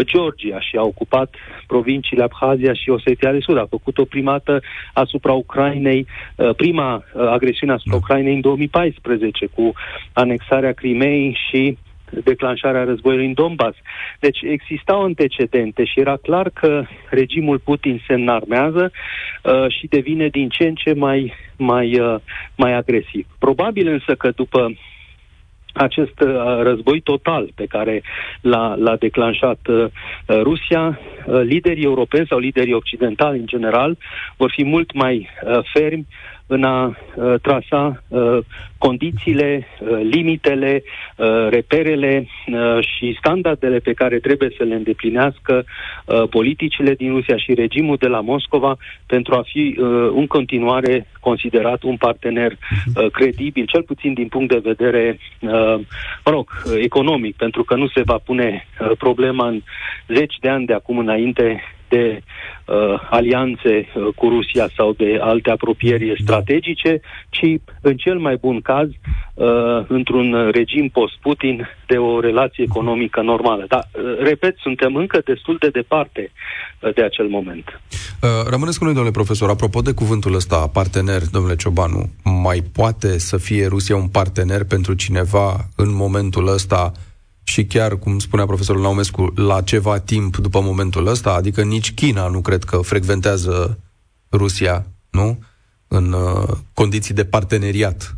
Georgia 0.01 0.59
și 0.59 0.75
a 0.75 0.81
ocupat 0.81 1.35
provinciile 1.67 2.23
Abhazia 2.23 2.73
și 2.73 2.89
Osetia 2.89 3.31
de 3.31 3.39
Sud. 3.39 3.57
A 3.57 3.65
făcut-o 3.69 4.05
prima 4.05 4.31
dată 4.31 4.61
asupra 4.93 5.33
Ucrainei, 5.33 6.07
uh, 6.35 6.55
prima 6.55 6.95
uh, 6.95 7.27
agresiune 7.27 7.73
asupra 7.73 7.97
da. 7.97 8.01
Ucrainei 8.03 8.33
în 8.33 8.41
2014, 8.41 9.45
cu 9.45 9.73
anexarea 10.13 10.71
Crimei 10.71 11.37
și 11.49 11.77
declanșarea 12.23 12.83
războiului 12.83 13.25
în 13.25 13.33
Donbass. 13.33 13.77
Deci 14.19 14.39
existau 14.41 15.03
antecedente 15.03 15.85
și 15.85 15.99
era 15.99 16.17
clar 16.17 16.49
că 16.49 16.83
regimul 17.09 17.59
Putin 17.59 18.03
se 18.07 18.13
înarmează 18.13 18.91
uh, 18.91 19.65
și 19.79 19.87
devine 19.87 20.27
din 20.27 20.49
ce 20.49 20.63
în 20.67 20.75
ce 20.75 20.93
mai, 20.93 21.33
mai, 21.57 21.99
uh, 21.99 22.15
mai 22.55 22.73
agresiv. 22.73 23.25
Probabil 23.39 23.87
însă 23.87 24.15
că 24.15 24.31
după 24.35 24.75
acest 25.75 26.19
uh, 26.19 26.61
război 26.61 27.01
total 27.01 27.49
pe 27.55 27.65
care 27.65 28.03
l-a, 28.41 28.75
l-a 28.75 28.95
declanșat 28.95 29.59
uh, 29.67 29.85
Rusia, 30.27 30.99
uh, 31.25 31.41
liderii 31.41 31.83
europeni 31.83 32.27
sau 32.27 32.37
liderii 32.37 32.73
occidentali 32.73 33.39
în 33.39 33.45
general 33.45 33.97
vor 34.37 34.51
fi 34.55 34.63
mult 34.63 34.93
mai 34.93 35.29
uh, 35.43 35.59
fermi 35.73 36.07
în 36.47 36.63
a 36.63 36.85
uh, 36.85 37.33
trasa 37.41 38.03
uh, 38.07 38.37
condițiile, 38.77 39.67
uh, 39.79 39.99
limitele, 40.03 40.83
uh, 41.15 41.47
reperele 41.49 42.27
uh, 42.47 42.85
și 42.85 43.15
standardele 43.19 43.79
pe 43.79 43.93
care 43.93 44.19
trebuie 44.19 44.49
să 44.57 44.63
le 44.63 44.75
îndeplinească 44.75 45.65
uh, 46.05 46.23
politicile 46.29 46.93
din 46.93 47.11
Rusia 47.11 47.37
și 47.37 47.53
regimul 47.53 47.95
de 47.99 48.07
la 48.07 48.19
Moscova 48.19 48.77
pentru 49.05 49.35
a 49.35 49.41
fi 49.45 49.75
uh, 49.79 50.11
în 50.15 50.27
continuare 50.27 51.07
considerat 51.19 51.83
un 51.83 51.97
partener 51.97 52.51
uh, 52.51 53.11
credibil, 53.11 53.65
cel 53.65 53.83
puțin 53.83 54.13
din 54.13 54.27
punct 54.27 54.49
de 54.49 54.61
vedere, 54.63 55.17
uh, 55.39 55.49
mă 56.25 56.31
rog, 56.31 56.49
economic, 56.81 57.35
pentru 57.35 57.63
că 57.63 57.75
nu 57.75 57.87
se 57.87 58.01
va 58.01 58.17
pune 58.25 58.67
uh, 58.79 58.91
problema 58.97 59.47
în 59.47 59.61
zeci 60.07 60.35
de 60.39 60.49
ani 60.49 60.65
de 60.65 60.73
acum 60.73 60.97
înainte 60.97 61.61
de 61.89 62.21
uh, 62.65 62.75
alianțe 63.09 63.87
uh, 63.95 64.07
cu 64.15 64.29
Rusia 64.29 64.67
sau 64.75 64.93
de 64.93 65.17
alte 65.21 65.49
apropieri 65.49 66.07
da. 66.07 66.13
strategice, 66.23 67.01
ci, 67.29 67.45
în 67.81 67.97
cel 67.97 68.17
mai 68.17 68.35
bun 68.35 68.61
caz, 68.61 68.89
uh, 69.33 69.47
într-un 69.87 70.49
regim 70.51 70.89
post-Putin 70.89 71.67
de 71.87 71.97
o 71.97 72.19
relație 72.19 72.63
economică 72.63 73.21
normală. 73.21 73.65
Dar, 73.67 73.89
uh, 73.91 74.17
repet, 74.19 74.55
suntem 74.57 74.95
încă 74.95 75.21
destul 75.25 75.57
de 75.59 75.69
departe 75.69 76.31
uh, 76.79 76.93
de 76.93 77.03
acel 77.03 77.27
moment. 77.27 77.81
Uh, 78.21 78.29
rămâneți 78.49 78.77
cu 78.77 78.83
noi, 78.83 78.93
domnule 78.93 79.15
profesor. 79.15 79.49
Apropo 79.49 79.81
de 79.81 79.93
cuvântul 79.93 80.35
ăsta, 80.35 80.69
partener, 80.73 81.21
domnule 81.31 81.55
Ciobanu, 81.55 82.09
mai 82.23 82.63
poate 82.73 83.19
să 83.19 83.37
fie 83.37 83.67
Rusia 83.67 83.95
un 83.95 84.07
partener 84.07 84.63
pentru 84.63 84.93
cineva 84.93 85.55
în 85.75 85.95
momentul 85.95 86.47
ăsta 86.47 86.91
și 87.47 87.65
chiar, 87.65 87.97
cum 87.97 88.19
spunea 88.19 88.45
profesorul 88.45 88.81
Naumescu, 88.81 89.33
la 89.35 89.61
ceva 89.61 89.99
timp 89.99 90.37
după 90.37 90.61
momentul 90.61 91.07
ăsta, 91.07 91.33
adică 91.33 91.63
nici 91.63 91.93
China 91.93 92.27
nu 92.27 92.41
cred 92.41 92.63
că 92.63 92.77
frecventează 92.77 93.79
Rusia, 94.31 94.87
nu? 95.09 95.39
În 95.87 96.11
uh, 96.11 96.57
condiții 96.73 97.13
de 97.13 97.25
parteneriat 97.25 98.17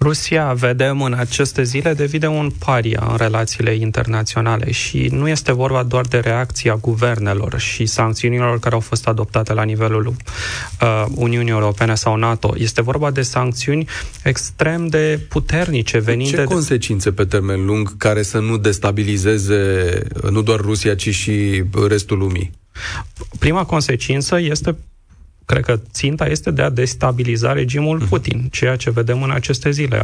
Rusia, 0.00 0.52
vedem 0.52 1.02
în 1.02 1.12
aceste 1.12 1.62
zile, 1.62 1.94
devine 1.94 2.28
un 2.28 2.50
paria 2.58 3.06
în 3.10 3.16
relațiile 3.16 3.74
internaționale 3.74 4.70
și 4.70 5.08
nu 5.12 5.28
este 5.28 5.52
vorba 5.52 5.82
doar 5.82 6.04
de 6.06 6.18
reacția 6.18 6.74
guvernelor 6.74 7.58
și 7.58 7.86
sancțiunilor 7.86 8.58
care 8.58 8.74
au 8.74 8.80
fost 8.80 9.08
adoptate 9.08 9.52
la 9.52 9.62
nivelul 9.62 10.06
uh, 10.06 11.04
Uniunii 11.14 11.50
Europene 11.50 11.94
sau 11.94 12.16
NATO. 12.16 12.54
Este 12.56 12.82
vorba 12.82 13.10
de 13.10 13.22
sancțiuni 13.22 13.88
extrem 14.22 14.86
de 14.86 15.20
puternice 15.28 15.98
venite... 15.98 16.36
Ce 16.36 16.44
consecințe 16.44 17.12
pe 17.12 17.24
termen 17.24 17.64
lung 17.64 17.96
care 17.96 18.22
să 18.22 18.38
nu 18.38 18.56
destabilizeze 18.56 20.02
nu 20.30 20.42
doar 20.42 20.60
Rusia, 20.60 20.94
ci 20.94 21.14
și 21.14 21.64
restul 21.88 22.18
lumii? 22.18 22.50
Prima 23.38 23.64
consecință 23.64 24.40
este 24.40 24.76
cred 25.48 25.64
că 25.64 25.80
ținta 25.92 26.26
este 26.26 26.50
de 26.50 26.62
a 26.62 26.70
destabiliza 26.70 27.52
regimul 27.52 27.98
mhm. 27.98 28.08
Putin, 28.08 28.48
ceea 28.50 28.76
ce 28.76 28.90
vedem 28.90 29.22
în 29.22 29.30
aceste 29.30 29.70
zile. 29.70 30.02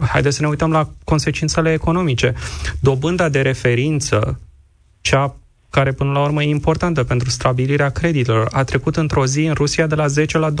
Haideți 0.00 0.36
să 0.36 0.42
ne 0.42 0.48
uităm 0.48 0.70
la 0.70 0.88
consecințele 1.04 1.72
economice. 1.72 2.34
Dobânda 2.80 3.28
de 3.28 3.40
referință, 3.40 4.40
cea 5.00 5.36
care 5.72 5.92
până 5.92 6.12
la 6.12 6.22
urmă 6.22 6.42
e 6.42 6.48
importantă 6.48 7.04
pentru 7.04 7.30
stabilirea 7.30 7.88
creditelor, 7.88 8.48
a 8.50 8.64
trecut 8.64 8.96
într-o 8.96 9.26
zi 9.26 9.44
în 9.44 9.54
Rusia 9.54 9.86
de 9.86 9.94
la 9.94 10.06
10 10.06 10.38
la 10.38 10.50
20%. 10.50 10.54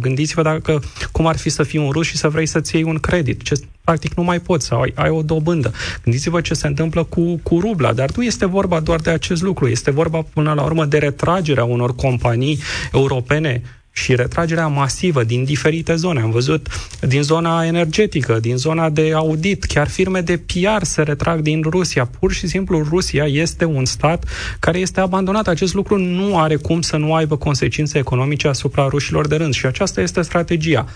Gândiți-vă 0.00 0.42
dacă 0.42 0.82
cum 1.10 1.26
ar 1.26 1.36
fi 1.36 1.48
să 1.48 1.62
fii 1.62 1.78
un 1.78 1.90
rus 1.90 2.06
și 2.06 2.16
să 2.16 2.28
vrei 2.28 2.46
să-ți 2.46 2.74
iei 2.74 2.84
un 2.84 2.98
credit. 2.98 3.42
Ce, 3.42 3.54
practic 3.84 4.14
nu 4.14 4.22
mai 4.22 4.40
poți 4.40 4.66
sau 4.66 4.80
ai, 4.80 4.92
ai 4.96 5.10
o 5.10 5.22
dobândă. 5.22 5.72
Gândiți-vă 6.02 6.40
ce 6.40 6.54
se 6.54 6.66
întâmplă 6.66 7.04
cu, 7.04 7.40
cu 7.42 7.60
rubla, 7.60 7.92
dar 7.92 8.10
nu 8.16 8.22
este 8.22 8.46
vorba 8.46 8.80
doar 8.80 9.00
de 9.00 9.10
acest 9.10 9.42
lucru, 9.42 9.68
este 9.68 9.90
vorba 9.90 10.22
până 10.32 10.52
la 10.52 10.62
urmă 10.62 10.84
de 10.84 10.98
retragerea 10.98 11.64
unor 11.64 11.94
companii 11.94 12.58
europene 12.92 13.62
și 13.92 14.14
retragerea 14.14 14.66
masivă 14.66 15.24
din 15.24 15.44
diferite 15.44 15.94
zone. 15.94 16.20
Am 16.20 16.30
văzut 16.30 16.68
din 17.00 17.22
zona 17.22 17.64
energetică, 17.64 18.40
din 18.40 18.56
zona 18.56 18.90
de 18.90 19.12
audit, 19.14 19.64
chiar 19.64 19.88
firme 19.88 20.20
de 20.20 20.36
PR 20.36 20.82
se 20.82 21.02
retrag 21.02 21.40
din 21.40 21.62
Rusia. 21.62 22.06
Pur 22.18 22.32
și 22.32 22.46
simplu 22.46 22.86
Rusia 22.88 23.24
este 23.24 23.64
un 23.64 23.84
stat 23.84 24.24
care 24.58 24.78
este 24.78 25.00
abandonat. 25.00 25.48
Acest 25.48 25.74
lucru 25.74 25.98
nu 25.98 26.38
are 26.38 26.56
cum 26.56 26.80
să 26.80 26.96
nu 26.96 27.14
aibă 27.14 27.36
consecințe 27.36 27.98
economice 27.98 28.48
asupra 28.48 28.86
rușilor 28.88 29.26
de 29.26 29.36
rând 29.36 29.54
și 29.54 29.66
aceasta 29.66 30.00
este 30.00 30.22
strategia 30.22 30.86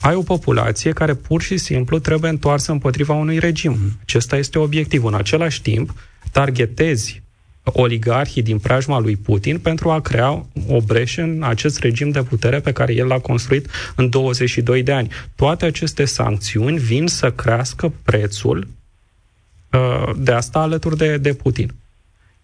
ai 0.00 0.14
o 0.14 0.22
populație 0.22 0.92
care 0.92 1.14
pur 1.14 1.42
și 1.42 1.56
simplu 1.56 1.98
trebuie 1.98 2.30
întoarsă 2.30 2.72
împotriva 2.72 3.14
unui 3.14 3.38
regim. 3.38 3.76
Acesta 4.02 4.36
este 4.36 4.58
obiectivul. 4.58 5.12
În 5.12 5.18
același 5.18 5.62
timp, 5.62 5.94
targetezi 6.32 7.22
oligarhii 7.72 8.42
din 8.42 8.58
preajma 8.58 8.98
lui 8.98 9.16
Putin 9.16 9.58
pentru 9.58 9.90
a 9.90 10.00
crea 10.00 10.46
o 10.68 10.80
breșă 10.80 11.22
în 11.22 11.42
acest 11.42 11.78
regim 11.78 12.10
de 12.10 12.22
putere 12.22 12.60
pe 12.60 12.72
care 12.72 12.94
el 12.94 13.06
l-a 13.06 13.18
construit 13.18 13.70
în 13.96 14.08
22 14.08 14.82
de 14.82 14.92
ani. 14.92 15.10
Toate 15.34 15.64
aceste 15.64 16.04
sancțiuni 16.04 16.78
vin 16.78 17.06
să 17.06 17.30
crească 17.30 17.92
prețul 18.02 18.68
uh, 19.72 20.10
de 20.16 20.32
a 20.32 20.40
sta 20.40 20.58
alături 20.58 20.96
de, 20.96 21.16
de 21.16 21.32
Putin. 21.32 21.74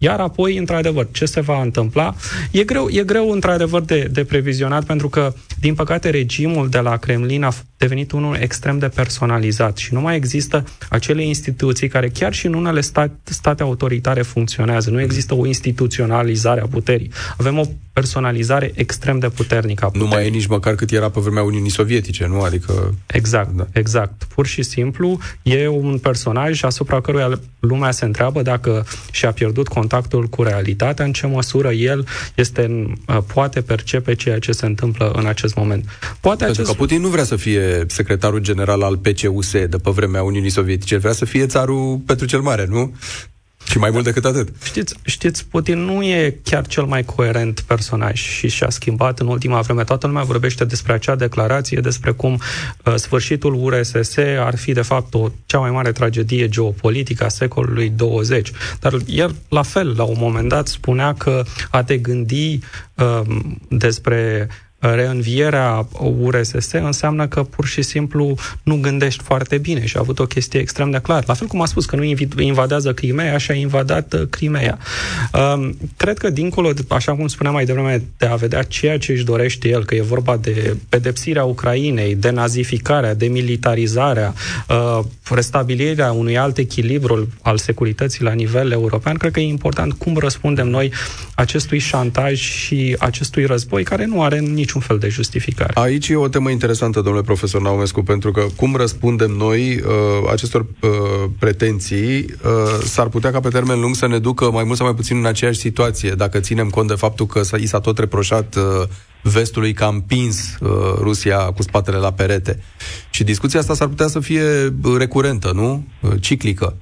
Iar 0.03 0.21
apoi, 0.21 0.57
într-adevăr, 0.57 1.09
ce 1.13 1.25
se 1.25 1.41
va 1.41 1.63
întâmpla? 1.63 2.15
E 2.51 2.65
greu, 2.65 2.89
e 2.89 3.03
greu 3.03 3.31
într-adevăr, 3.31 3.83
de, 3.83 4.09
de 4.13 4.25
previzionat, 4.25 4.85
pentru 4.85 5.09
că, 5.09 5.35
din 5.61 5.75
păcate, 5.75 6.11
regimul 6.11 6.69
de 6.69 6.79
la 6.79 6.97
Kremlin 6.97 7.43
a 7.43 7.53
devenit 7.77 8.13
unul 8.13 8.37
extrem 8.41 8.79
de 8.79 8.89
personalizat 8.89 9.77
și 9.77 9.95
nu 9.95 10.01
mai 10.01 10.17
există 10.17 10.65
acele 10.89 11.25
instituții 11.25 11.89
care 11.89 12.09
chiar 12.09 12.33
și 12.33 12.47
în 12.47 12.55
unele 12.55 12.81
state, 12.81 13.15
state 13.25 13.63
autoritare 13.63 14.23
funcționează. 14.23 14.91
Nu 14.91 15.01
există 15.01 15.35
o 15.35 15.47
instituționalizare 15.47 16.61
a 16.61 16.67
puterii. 16.67 17.11
Avem 17.39 17.59
o 17.59 17.65
personalizare 17.93 18.73
extrem 18.75 19.19
de 19.19 19.29
puternică 19.29 19.85
a 19.85 19.87
puterii. 19.87 20.09
Nu 20.09 20.15
mai 20.15 20.27
e 20.27 20.31
nici 20.31 20.47
măcar 20.47 20.75
cât 20.75 20.91
era 20.91 21.09
pe 21.09 21.21
vremea 21.21 21.43
Uniunii 21.43 21.71
Sovietice, 21.71 22.27
nu? 22.27 22.41
Adică... 22.41 22.95
Exact, 23.07 23.51
da. 23.51 23.67
exact. 23.73 24.25
Pur 24.25 24.47
și 24.47 24.63
simplu 24.63 25.19
e 25.43 25.69
un 25.69 25.99
personaj 25.99 26.63
asupra 26.63 27.01
căruia 27.01 27.41
lumea 27.61 27.91
se 27.91 28.05
întreabă 28.05 28.43
dacă 28.43 28.87
și-a 29.11 29.33
pierdut 29.33 29.69
contactul 29.69 30.27
cu 30.27 30.43
realitatea, 30.43 31.05
în 31.05 31.13
ce 31.13 31.27
măsură 31.27 31.71
el 31.71 32.07
este, 32.35 32.93
poate 33.35 33.61
percepe 33.61 34.15
ceea 34.15 34.39
ce 34.39 34.53
se 34.53 34.67
întâmplă 34.67 35.11
în 35.15 35.27
acest 35.27 35.55
moment. 35.55 35.85
Poate 36.21 36.45
Pentru 36.45 36.63
acest... 36.63 36.77
că 36.77 36.83
Putin 36.83 37.01
nu 37.01 37.09
vrea 37.09 37.25
să 37.25 37.37
fie 37.37 37.85
secretarul 37.87 38.39
general 38.39 38.83
al 38.83 38.97
PCUS 38.97 39.53
de 39.53 39.79
pe 39.83 39.91
vremea 39.91 40.23
Uniunii 40.23 40.51
Sovietice, 40.51 40.97
vrea 40.97 41.13
să 41.13 41.25
fie 41.25 41.47
țarul 41.47 42.01
Petru 42.07 42.27
cel 42.27 42.41
Mare, 42.41 42.67
nu? 42.69 42.95
Și 43.65 43.79
mai 43.79 43.91
mult 43.91 44.05
decât 44.05 44.25
atât. 44.25 44.49
Știți, 44.65 44.95
știți, 45.03 45.47
Putin 45.47 45.79
nu 45.79 46.03
e 46.03 46.39
chiar 46.43 46.67
cel 46.67 46.85
mai 46.85 47.05
coerent 47.05 47.61
personaj 47.61 48.21
și 48.21 48.49
și-a 48.49 48.71
schimbat 48.71 49.19
în 49.19 49.27
ultima 49.27 49.61
vreme. 49.61 49.85
Toată 49.85 50.07
lumea 50.07 50.23
vorbește 50.23 50.65
despre 50.65 50.93
acea 50.93 51.15
declarație, 51.15 51.81
despre 51.81 52.11
cum 52.11 52.41
uh, 52.85 52.95
sfârșitul 52.95 53.55
URSS 53.55 54.17
ar 54.39 54.57
fi, 54.57 54.73
de 54.73 54.83
fapt, 54.83 55.15
o 55.15 55.29
cea 55.47 55.59
mai 55.59 55.71
mare 55.71 55.93
tragedie 55.93 56.49
geopolitică 56.49 57.25
a 57.25 57.29
secolului 57.29 57.89
20. 57.89 58.51
Dar 58.81 58.95
el, 59.07 59.35
la 59.49 59.63
fel, 59.63 59.95
la 59.97 60.03
un 60.03 60.17
moment 60.19 60.49
dat, 60.49 60.67
spunea 60.67 61.15
că 61.15 61.43
a 61.71 61.83
te 61.83 61.97
gândi 61.97 62.59
uh, 62.95 63.21
despre 63.69 64.49
reînvierea 64.83 65.87
URSS 66.21 66.73
înseamnă 66.73 67.27
că 67.27 67.43
pur 67.43 67.67
și 67.67 67.83
simplu 67.83 68.35
nu 68.63 68.79
gândești 68.81 69.23
foarte 69.23 69.59
bine 69.59 69.87
și 69.87 69.97
a 69.97 70.01
avut 70.01 70.19
o 70.19 70.27
chestie 70.27 70.61
extrem 70.61 70.91
de 70.91 70.99
clară. 70.99 71.25
La 71.27 71.35
fel 71.35 71.47
cum 71.47 71.61
a 71.61 71.65
spus 71.65 71.87
că 71.87 71.97
nu 71.97 72.05
invadează 72.39 72.93
Crimea, 72.93 73.35
așa 73.35 73.53
a 73.53 73.57
invadat 73.57 74.13
uh, 74.13 74.23
Crimea. 74.31 74.79
Um, 75.55 75.77
cred 75.97 76.19
că 76.19 76.31
dincolo, 76.31 76.73
așa 76.89 77.15
cum 77.15 77.27
spuneam 77.27 77.55
mai 77.55 77.65
devreme, 77.65 78.03
de 78.17 78.27
a 78.27 78.35
vedea 78.35 78.63
ceea 78.63 78.99
ce 78.99 79.13
își 79.13 79.25
dorește 79.25 79.69
el, 79.69 79.85
că 79.85 79.95
e 79.95 80.03
vorba 80.03 80.37
de 80.37 80.77
pedepsirea 80.89 81.45
Ucrainei, 81.45 82.15
de 82.15 82.31
nazificarea, 82.31 83.15
de 83.15 83.27
militarizarea, 83.27 84.35
uh, 84.69 85.05
restabilirea 85.31 86.13
unui 86.13 86.39
alt 86.39 86.59
echilibru 86.59 87.29
al 87.43 87.59
securității 87.59 88.25
la 88.25 88.33
nivel 88.33 88.71
european, 88.71 89.17
cred 89.17 89.33
că 89.33 89.41
e 89.41 89.47
important 89.47 89.93
cum 89.93 90.17
răspundem 90.17 90.69
noi 90.69 90.93
acestui 91.35 91.79
șantaj 91.79 92.41
și 92.41 92.97
acestui 92.99 93.45
război 93.45 93.83
care 93.83 94.05
nu 94.05 94.23
are 94.23 94.39
nici 94.39 94.72
niciun 94.75 94.97
fel 94.97 94.99
de 94.99 95.09
justificare. 95.09 95.73
Aici 95.75 96.09
e 96.09 96.17
o 96.17 96.29
temă 96.29 96.51
interesantă, 96.51 97.01
domnule 97.01 97.25
profesor 97.25 97.61
Naumescu, 97.61 98.03
pentru 98.03 98.31
că 98.31 98.47
cum 98.57 98.77
răspundem 98.77 99.31
noi 99.31 99.81
uh, 99.81 100.31
acestor 100.31 100.61
uh, 100.61 100.91
pretenții, 101.39 102.19
uh, 102.19 102.85
s-ar 102.85 103.09
putea 103.09 103.31
ca 103.31 103.41
pe 103.41 103.49
termen 103.49 103.81
lung 103.81 103.95
să 103.95 104.07
ne 104.07 104.19
ducă 104.19 104.51
mai 104.51 104.65
mult 104.65 104.77
sau 104.77 104.87
mai 104.87 104.95
puțin 104.95 105.17
în 105.17 105.27
aceeași 105.27 105.59
situație, 105.59 106.11
dacă 106.11 106.41
ținem 106.41 106.69
cont 106.69 106.89
de 106.89 106.95
faptul 106.95 107.27
că 107.27 107.43
s-a, 107.43 107.57
i 107.57 107.67
s-a 107.67 107.81
tot 107.81 107.99
reproșat 107.99 108.55
uh, 108.55 108.89
vestului 109.23 109.73
că 109.73 109.85
a 109.85 109.89
împins 109.89 110.57
uh, 110.61 110.69
Rusia 110.99 111.39
cu 111.39 111.63
spatele 111.63 111.97
la 111.97 112.13
perete. 112.13 112.63
Și 113.11 113.25
discuția 113.25 113.61
asta 113.61 113.75
s-ar 113.75 113.89
putea 113.89 114.07
să 114.07 114.21
fie 114.21 114.43
uh, 114.83 114.95
recurentă, 114.99 115.53
nu? 115.55 115.85
Uh, 116.01 116.11
ciclică. 116.21 116.77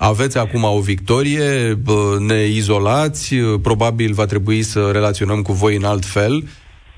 Aveți 0.00 0.38
acum 0.38 0.64
o 0.64 0.80
victorie, 0.80 1.78
ne 2.18 2.46
izolați, 2.46 3.34
probabil 3.62 4.12
va 4.12 4.24
trebui 4.24 4.62
să 4.62 4.90
relaționăm 4.92 5.42
cu 5.42 5.52
voi 5.52 5.76
în 5.76 5.84
alt 5.84 6.04
fel 6.04 6.44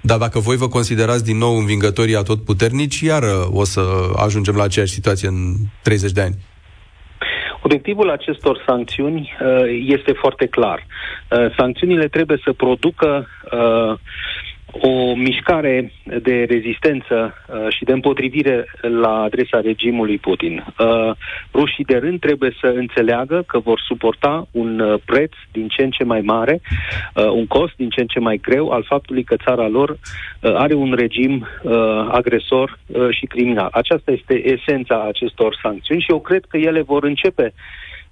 dar 0.01 0.19
dacă 0.19 0.39
voi 0.39 0.57
vă 0.57 0.69
considerați 0.69 1.25
din 1.25 1.39
nou 1.39 1.57
învingătorii 1.57 2.17
atot 2.17 2.45
puternici, 2.45 3.01
iar 3.01 3.23
o 3.53 3.65
să 3.65 3.81
ajungem 4.17 4.57
la 4.57 4.63
aceeași 4.63 4.93
situație 4.93 5.29
în 5.29 5.55
30 5.83 6.13
de 6.13 6.21
ani. 6.21 6.35
Obiectivul 7.63 8.11
acestor 8.11 8.63
sancțiuni 8.67 9.33
uh, 9.43 9.49
este 9.87 10.13
foarte 10.13 10.47
clar. 10.47 10.87
Uh, 11.31 11.55
sancțiunile 11.57 12.09
trebuie 12.09 12.41
să 12.45 12.53
producă 12.53 13.27
uh, 13.53 13.99
o 14.73 15.15
mișcare 15.15 15.93
de 16.23 16.45
rezistență 16.49 17.35
uh, 17.47 17.67
și 17.69 17.85
de 17.85 17.93
împotrivire 17.93 18.67
la 18.81 19.23
adresa 19.23 19.61
regimului 19.61 20.19
Putin. 20.19 20.65
Uh, 20.79 21.11
rușii 21.55 21.85
de 21.85 21.97
rând 21.97 22.21
trebuie 22.21 22.57
să 22.61 22.67
înțeleagă 22.67 23.45
că 23.47 23.59
vor 23.59 23.81
suporta 23.87 24.47
un 24.51 24.81
uh, 24.81 25.01
preț 25.05 25.33
din 25.53 25.69
ce 25.69 25.83
în 25.83 25.91
ce 25.91 26.05
mai 26.05 26.21
mare, 26.21 26.61
uh, 27.15 27.25
un 27.25 27.47
cost 27.47 27.73
din 27.77 27.89
ce 27.89 28.01
în 28.01 28.07
ce 28.07 28.19
mai 28.19 28.37
greu 28.37 28.71
al 28.71 28.85
faptului 28.85 29.25
că 29.25 29.37
țara 29.45 29.69
lor 29.69 29.91
uh, 29.91 30.55
are 30.55 30.75
un 30.75 30.93
regim 30.93 31.47
uh, 31.63 31.73
agresor 32.11 32.79
și 33.11 33.27
criminal. 33.27 33.69
Aceasta 33.73 34.11
este 34.11 34.49
esența 34.49 35.05
acestor 35.09 35.59
sancțiuni 35.63 36.01
și 36.01 36.11
eu 36.11 36.21
cred 36.21 36.45
că 36.49 36.57
ele 36.57 36.83
vor 36.83 37.05
începe 37.05 37.53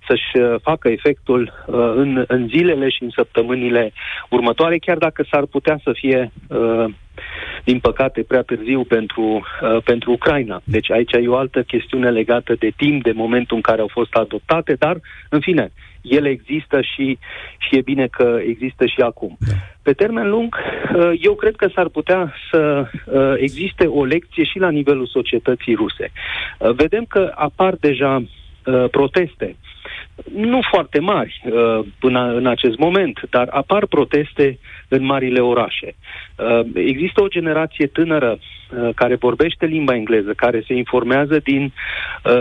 să-și 0.09 0.45
uh, 0.45 0.61
facă 0.63 0.89
efectul 0.89 1.53
uh, 1.67 1.75
în, 1.95 2.25
în 2.29 2.49
zilele 2.49 2.89
și 2.89 3.03
în 3.03 3.11
săptămânile 3.11 3.93
următoare, 4.31 4.79
chiar 4.79 4.97
dacă 4.97 5.25
s-ar 5.31 5.45
putea 5.47 5.81
să 5.83 5.93
fie, 5.93 6.33
uh, 6.49 6.85
din 7.65 7.79
păcate, 7.79 8.23
prea 8.23 8.43
târziu 8.43 8.85
pentru, 8.85 9.23
uh, 9.23 9.83
pentru 9.85 10.13
Ucraina. 10.13 10.61
Deci 10.65 10.91
aici 10.91 11.13
e 11.13 11.29
o 11.29 11.37
altă 11.37 11.63
chestiune 11.63 12.11
legată 12.11 12.55
de 12.59 12.71
timp, 12.77 13.03
de 13.03 13.13
momentul 13.13 13.57
în 13.57 13.63
care 13.63 13.81
au 13.81 13.91
fost 13.93 14.15
adoptate, 14.15 14.75
dar, 14.75 14.97
în 15.29 15.41
fine, 15.41 15.73
ele 16.03 16.29
există 16.29 16.81
și, 16.81 17.19
și 17.59 17.77
e 17.77 17.81
bine 17.81 18.07
că 18.07 18.39
există 18.47 18.87
și 18.87 19.01
acum. 19.01 19.37
Da. 19.39 19.53
Pe 19.83 19.93
termen 19.93 20.29
lung, 20.29 20.57
uh, 20.97 21.11
eu 21.21 21.35
cred 21.35 21.57
că 21.57 21.69
s-ar 21.75 21.89
putea 21.89 22.35
să 22.51 22.87
uh, 23.07 23.35
existe 23.37 23.87
o 23.87 24.05
lecție 24.05 24.45
și 24.45 24.59
la 24.59 24.71
nivelul 24.71 25.07
societății 25.07 25.75
ruse. 25.75 26.13
Uh, 26.59 26.71
vedem 26.71 27.05
că 27.05 27.33
apar 27.35 27.75
deja 27.75 28.23
proteste 28.91 29.57
nu 30.35 30.61
foarte 30.71 31.01
mari 31.01 31.43
până 31.99 32.33
în 32.33 32.47
acest 32.47 32.79
moment, 32.79 33.21
dar 33.31 33.49
apar 33.51 33.87
proteste 33.87 34.59
în 34.89 35.05
marile 35.05 35.41
orașe. 35.41 35.95
Există 36.75 37.23
o 37.23 37.29
generație 37.29 37.87
tânără 37.87 38.39
care 38.95 39.15
vorbește 39.15 39.67
limba 39.67 39.95
engleză, 39.95 40.33
care 40.37 40.63
se 40.67 40.75
informează 40.75 41.39
din 41.39 41.73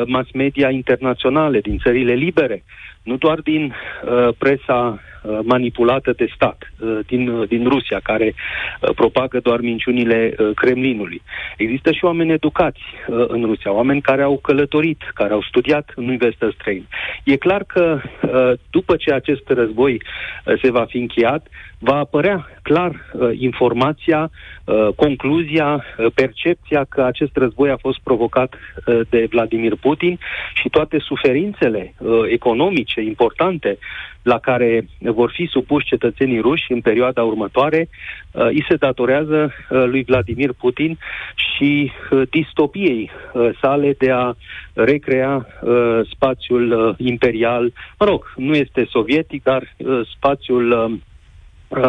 mass 0.05 0.31
media 0.31 0.69
internaționale, 0.69 1.59
din 1.59 1.77
țările 1.77 2.13
libere, 2.13 2.63
nu 3.07 3.15
doar 3.17 3.39
din 3.39 3.63
uh, 3.73 4.27
presa 4.37 4.99
uh, 4.99 5.16
manipulată 5.43 6.11
de 6.11 6.27
stat 6.35 6.71
uh, 6.79 6.99
din, 7.07 7.27
uh, 7.27 7.47
din 7.47 7.67
Rusia, 7.67 7.99
care 8.03 8.33
uh, 8.35 8.89
propagă 8.95 9.39
doar 9.39 9.59
minciunile 9.59 10.35
uh, 10.37 10.49
Kremlinului. 10.55 11.21
Există 11.57 11.91
și 11.91 12.05
oameni 12.05 12.31
educați 12.31 12.81
uh, 13.07 13.25
în 13.27 13.43
Rusia, 13.45 13.71
oameni 13.71 14.01
care 14.01 14.21
au 14.21 14.37
călătorit, 14.37 15.01
care 15.13 15.33
au 15.33 15.41
studiat 15.41 15.91
în 15.95 16.03
universități 16.03 16.55
străine. 16.59 16.87
E 17.23 17.35
clar 17.35 17.63
că 17.63 18.01
uh, 18.01 18.51
după 18.69 18.95
ce 18.95 19.13
acest 19.13 19.43
război 19.47 19.93
uh, 19.93 20.59
se 20.61 20.71
va 20.71 20.85
fi 20.85 20.97
încheiat, 20.97 21.47
va 21.79 21.95
apărea 21.97 22.47
clar 22.61 22.91
uh, 23.13 23.29
informația, 23.39 24.29
uh, 24.65 24.87
concluzia, 24.95 25.73
uh, 25.73 26.05
percepția 26.13 26.85
că 26.89 27.03
acest 27.03 27.35
război 27.35 27.69
a 27.69 27.77
fost 27.77 27.99
provocat 28.03 28.53
uh, 28.53 28.99
de 29.09 29.27
Vladimir 29.29 29.75
Putin 29.75 30.19
și 30.53 30.69
toate 30.69 30.99
suferințele 30.99 31.93
uh, 31.97 32.09
economice 32.29 33.01
importante 33.01 33.77
la 34.21 34.39
care 34.39 34.87
vor 34.99 35.31
fi 35.33 35.45
supuși 35.45 35.87
cetățenii 35.87 36.39
ruși 36.39 36.71
în 36.71 36.81
perioada 36.81 37.23
următoare, 37.23 37.89
uh, 38.31 38.45
îi 38.45 38.65
se 38.69 38.75
datorează 38.75 39.53
uh, 39.69 39.83
lui 39.85 40.03
Vladimir 40.03 40.53
Putin 40.53 40.97
și 41.35 41.91
uh, 42.11 42.21
distopiei 42.29 43.11
uh, 43.33 43.49
sale 43.61 43.95
de 43.97 44.11
a 44.11 44.33
recrea 44.73 45.47
uh, 45.61 45.99
spațiul 46.11 46.71
uh, 46.71 46.95
imperial, 46.97 47.73
mă 47.99 48.05
rog, 48.05 48.33
nu 48.35 48.55
este 48.55 48.87
sovietic, 48.89 49.43
dar 49.43 49.75
uh, 49.77 50.01
spațiul 50.15 50.71
uh, 50.71 50.85
Uh, 50.87 50.97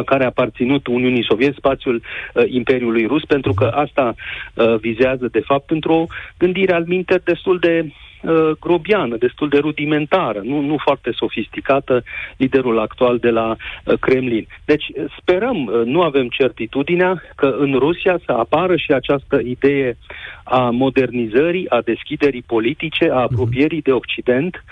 care 0.05 0.23
a 0.25 0.27
aparținut 0.27 0.87
Uniunii 0.87 1.25
Soviet, 1.29 1.55
spațiul 1.55 2.03
uh, 2.35 2.45
Imperiului 2.49 3.07
Rus, 3.07 3.25
pentru 3.25 3.53
că 3.53 3.65
asta 3.65 4.15
uh, 4.55 4.75
vizează, 4.81 5.29
de 5.31 5.41
fapt, 5.41 5.71
într-o 5.71 6.07
gândire 6.39 6.75
al 6.75 6.85
minte 6.87 7.21
destul 7.25 7.59
de 7.59 7.85
uh, 8.23 8.51
grobiană, 8.61 9.17
destul 9.17 9.49
de 9.49 9.59
rudimentară, 9.59 10.41
nu, 10.45 10.61
nu 10.61 10.77
foarte 10.79 11.11
sofisticată, 11.13 12.03
liderul 12.37 12.79
actual 12.79 13.19
de 13.19 13.31
la 13.31 13.57
uh, 13.57 13.99
Kremlin. 13.99 14.47
Deci 14.65 14.85
sperăm, 15.21 15.65
uh, 15.65 15.83
nu 15.85 16.03
avem 16.03 16.29
certitudinea 16.29 17.23
că 17.37 17.57
în 17.59 17.75
Rusia 17.79 18.19
să 18.25 18.33
apară 18.33 18.77
și 18.77 18.93
această 18.93 19.41
idee 19.45 19.97
a 20.45 20.71
modernizării, 20.71 21.69
a 21.69 21.81
deschiderii 21.81 22.45
politice, 22.47 23.11
a 23.11 23.21
apropierii 23.21 23.83
de 23.83 23.93
Occident, 23.93 24.65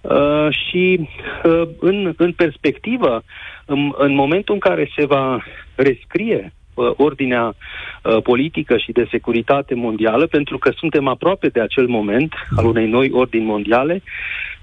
Uh, 0.00 0.48
și 0.50 1.08
uh, 1.44 1.68
în, 1.78 2.12
în 2.16 2.32
perspectivă, 2.32 3.22
în, 3.64 3.92
în 3.96 4.14
momentul 4.14 4.54
în 4.54 4.60
care 4.60 4.90
se 4.96 5.06
va 5.06 5.42
rescrie 5.74 6.52
uh, 6.74 6.90
ordinea 6.96 7.54
uh, 7.54 8.22
politică 8.22 8.76
și 8.76 8.92
de 8.92 9.06
securitate 9.10 9.74
mondială, 9.74 10.26
pentru 10.26 10.58
că 10.58 10.70
suntem 10.76 11.06
aproape 11.06 11.48
de 11.48 11.60
acel 11.60 11.86
moment 11.86 12.34
al 12.56 12.64
unei 12.64 12.86
noi 12.86 13.10
ordini 13.12 13.44
mondiale, 13.44 14.02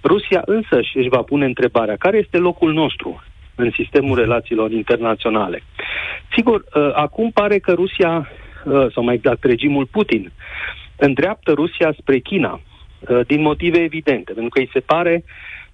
Rusia 0.04 0.42
însă 0.46 0.80
își 0.94 1.10
va 1.10 1.22
pune 1.22 1.46
întrebarea 1.46 1.96
care 1.96 2.18
este 2.18 2.38
locul 2.38 2.74
nostru 2.74 3.24
în 3.56 3.72
sistemul 3.72 4.18
relațiilor 4.18 4.72
internaționale. 4.72 5.64
Sigur, 6.36 6.64
uh, 6.74 6.90
acum 6.94 7.32
pare 7.32 7.60
că 7.60 7.74
Rusia, 7.74 8.30
uh, 8.66 8.86
sau 8.94 9.04
mai 9.04 9.16
exact 9.16 9.44
regimul 9.44 9.86
Putin, 9.86 10.32
îndreaptă 10.96 11.52
Rusia 11.52 11.94
spre 12.00 12.20
China, 12.20 12.52
Uh, 12.52 12.77
din 13.28 13.42
motive 13.42 13.78
evidente, 13.80 14.34
pentru 14.34 14.50
că 14.50 14.60
îi 14.60 14.70
se 14.74 14.80
pare 14.80 15.24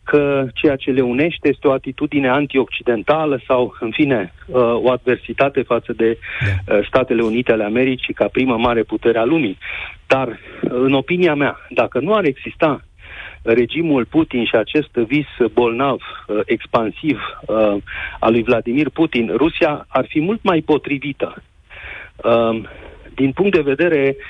că 0.04 0.46
ceea 0.54 0.76
ce 0.76 0.92
le 0.92 1.02
unește 1.02 1.50
este 1.50 1.68
o 1.68 1.72
atitudine 1.72 2.30
antioccidentală 2.30 3.42
sau, 3.48 3.76
în 3.80 3.92
fine, 3.92 4.34
uh, 4.46 4.62
o 4.62 4.92
adversitate 4.92 5.62
față 5.62 5.94
de 5.94 6.18
da. 6.66 6.76
uh, 6.76 6.86
Statele 6.88 7.22
Unite 7.22 7.52
ale 7.52 7.64
Americii 7.64 8.14
ca 8.14 8.28
primă 8.28 8.58
mare 8.58 8.84
putere 8.84 9.18
a 9.18 9.24
lumii. 9.24 9.58
Dar, 10.08 10.40
în 10.62 10.94
opinia 10.94 11.36
mea, 11.36 11.58
dacă 11.70 12.00
nu 12.00 12.14
ar 12.14 12.24
exista 12.24 12.82
regimul 13.42 14.06
Putin 14.06 14.46
și 14.46 14.56
acest 14.56 14.94
vis 14.94 15.28
bolnav, 15.54 16.02
expansiv 16.46 17.20
al 18.20 18.32
lui 18.32 18.44
Vladimir 18.44 18.90
Putin, 18.90 19.32
Rusia 19.36 19.86
ar 19.88 20.06
fi 20.10 20.20
mult 20.20 20.44
mai 20.44 20.62
potrivită 20.62 21.44
din 23.16 23.32
punct 23.32 23.56
de 23.56 23.62
vedere 23.62 24.16
uh, 24.18 24.24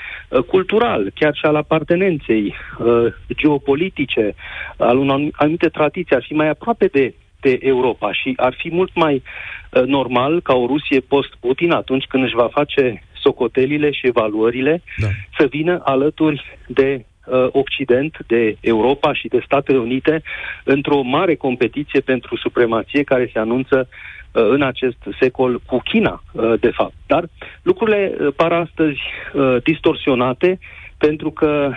cultural, 0.47 1.11
chiar 1.15 1.35
și 1.35 1.45
al 1.45 1.55
apartenenței 1.55 2.55
uh, 2.79 3.13
geopolitice, 3.35 4.35
al 4.77 4.97
unor 4.97 5.21
anumite 5.31 5.67
tradiții, 5.67 6.15
ar 6.15 6.23
fi 6.23 6.33
mai 6.33 6.49
aproape 6.49 6.85
de 6.85 7.13
de 7.43 7.57
Europa 7.61 8.13
și 8.13 8.33
ar 8.35 8.53
fi 8.57 8.69
mult 8.71 8.91
mai 8.95 9.15
uh, 9.15 9.83
normal 9.83 10.41
ca 10.41 10.53
o 10.53 10.65
Rusie 10.65 10.99
post-Putin, 10.99 11.71
atunci 11.71 12.05
când 12.05 12.23
își 12.23 12.35
va 12.35 12.47
face 12.51 13.03
socotelile 13.21 13.91
și 13.91 14.07
evaluările, 14.07 14.81
da. 14.97 15.07
să 15.37 15.45
vină 15.49 15.81
alături 15.83 16.57
de 16.67 17.05
uh, 17.25 17.47
Occident, 17.51 18.17
de 18.27 18.57
Europa 18.61 19.13
și 19.13 19.27
de 19.27 19.41
Statele 19.45 19.77
Unite 19.77 20.21
într-o 20.63 21.01
mare 21.01 21.35
competiție 21.35 21.99
pentru 21.99 22.37
supremație 22.37 23.03
care 23.03 23.29
se 23.33 23.39
anunță 23.39 23.77
Uh, 23.87 24.22
în 24.33 24.61
acest 24.61 24.97
secol 25.19 25.61
cu 25.65 25.81
China, 25.83 26.23
uh, 26.31 26.53
de 26.59 26.69
fapt. 26.69 26.93
Dar 27.07 27.23
lucrurile 27.61 28.15
uh, 28.19 28.33
par 28.35 28.51
astăzi 28.51 28.99
distorsionate 29.63 30.59
pentru 30.97 31.31
că, 31.31 31.71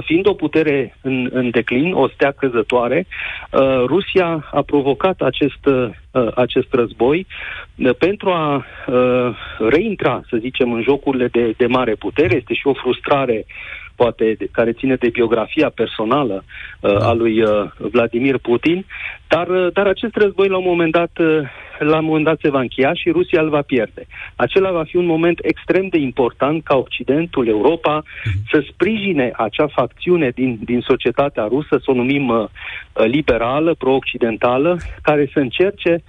fiind 0.00 0.26
o 0.26 0.34
putere 0.34 0.96
în, 1.02 1.28
în 1.32 1.50
declin, 1.50 1.92
o 1.92 2.08
stea 2.08 2.30
căzătoare, 2.30 3.06
Rusia 3.86 4.48
a 4.52 4.62
provocat 4.62 5.20
acest, 5.20 5.68
acest 6.34 6.72
război 6.72 7.26
pentru 7.98 8.30
a 8.30 8.64
reintra, 9.68 10.22
să 10.28 10.36
zicem, 10.36 10.72
în 10.72 10.82
jocurile 10.82 11.26
de, 11.26 11.54
de 11.56 11.66
mare 11.66 11.94
putere. 11.94 12.36
Este 12.36 12.54
și 12.54 12.66
o 12.66 12.72
frustrare 12.72 13.46
poate 14.00 14.36
care 14.52 14.72
ține 14.72 14.94
de 14.94 15.08
biografia 15.08 15.70
personală 15.80 16.44
uh, 16.44 16.96
a 17.10 17.12
lui 17.12 17.42
uh, 17.42 17.50
Vladimir 17.76 18.36
Putin, 18.38 18.86
dar, 19.28 19.48
uh, 19.48 19.72
dar 19.72 19.86
acest 19.86 20.14
război 20.16 20.48
la 20.48 20.56
un 20.56 20.68
moment 20.72 20.92
dat 20.92 21.10
uh, 21.18 21.26
la 21.78 21.98
un 21.98 22.04
moment 22.04 22.24
dat 22.24 22.38
se 22.40 22.50
va 22.50 22.60
încheia 22.60 22.94
și 22.94 23.10
Rusia 23.10 23.40
îl 23.42 23.48
va 23.48 23.62
pierde. 23.62 24.06
Acela 24.36 24.70
va 24.70 24.84
fi 24.84 24.96
un 24.96 25.06
moment 25.06 25.38
extrem 25.42 25.86
de 25.88 25.98
important 25.98 26.64
ca 26.64 26.76
Occidentul, 26.76 27.48
Europa, 27.48 28.02
uh-huh. 28.02 28.50
să 28.50 28.64
sprijine 28.72 29.30
acea 29.36 29.66
facțiune 29.66 30.28
din, 30.34 30.58
din 30.64 30.80
societatea 30.80 31.44
rusă, 31.44 31.76
să 31.78 31.90
o 31.90 31.94
numim 31.94 32.28
uh, 32.28 32.46
liberală, 32.92 33.74
pro-occidentală, 33.74 34.78
care 35.02 35.30
să 35.32 35.38
încerce 35.38 36.02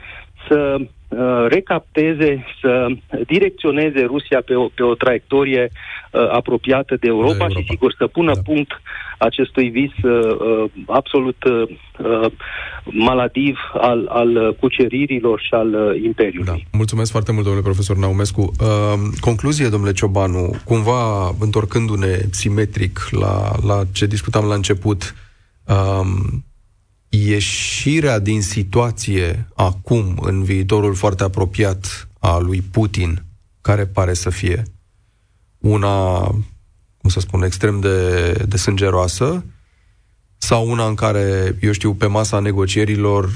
să 0.48 0.78
Uh, 1.10 1.46
recapteze, 1.48 2.46
să 2.62 2.88
direcționeze 3.28 4.02
Rusia 4.06 4.42
pe 4.46 4.56
o, 4.56 4.68
pe 4.68 4.84
o 4.84 4.94
traiectorie 4.94 5.70
uh, 5.72 6.30
apropiată 6.32 6.96
de 7.00 7.08
Europa, 7.08 7.34
de 7.34 7.44
Europa 7.44 7.60
și, 7.60 7.66
sigur, 7.70 7.94
să 7.98 8.08
pună 8.08 8.34
da. 8.34 8.42
punct 8.42 8.72
acestui 9.18 9.70
vis 9.70 9.92
uh, 10.04 10.38
uh 10.40 10.72
absolut 10.88 11.44
uh, 11.44 12.32
maladiv 12.84 13.58
al, 13.74 14.08
al 14.08 14.56
cuceririlor 14.60 15.40
și 15.40 15.54
al 15.54 15.74
uh, 15.74 16.02
Imperiului. 16.04 16.68
Da. 16.72 16.78
Mulțumesc 16.78 17.12
foarte 17.12 17.32
mult, 17.32 17.44
domnule 17.44 17.66
profesor 17.66 17.98
Naumescu. 17.98 18.42
Uh, 18.42 18.94
concluzie, 19.20 19.68
domnule 19.68 19.94
Ciobanu, 19.94 20.56
cumva, 20.66 21.36
întorcându-ne 21.40 22.18
simetric 22.32 23.00
la, 23.12 23.52
la 23.68 23.82
ce 23.92 24.06
discutam 24.06 24.46
la 24.46 24.56
început, 24.56 25.16
uh, 25.66 26.08
ieșirea 27.10 28.20
din 28.20 28.42
situație 28.42 29.48
acum, 29.56 30.18
în 30.22 30.44
viitorul 30.44 30.96
foarte 30.96 31.24
apropiat 31.24 32.08
a 32.20 32.38
lui 32.38 32.62
Putin, 32.62 33.24
care 33.62 33.86
pare 33.86 34.14
să 34.14 34.30
fie 34.30 34.64
una, 35.58 36.20
cum 36.98 37.10
să 37.10 37.20
spun, 37.20 37.44
extrem 37.44 37.80
de, 37.80 38.32
de 38.32 38.58
sângeroasă, 38.58 39.44
sau 40.38 40.70
una 40.70 40.88
în 40.88 40.96
care, 40.96 41.58
eu 41.62 41.72
știu, 41.72 41.94
pe 41.94 42.06
masa 42.06 42.40
negocierilor 42.40 43.30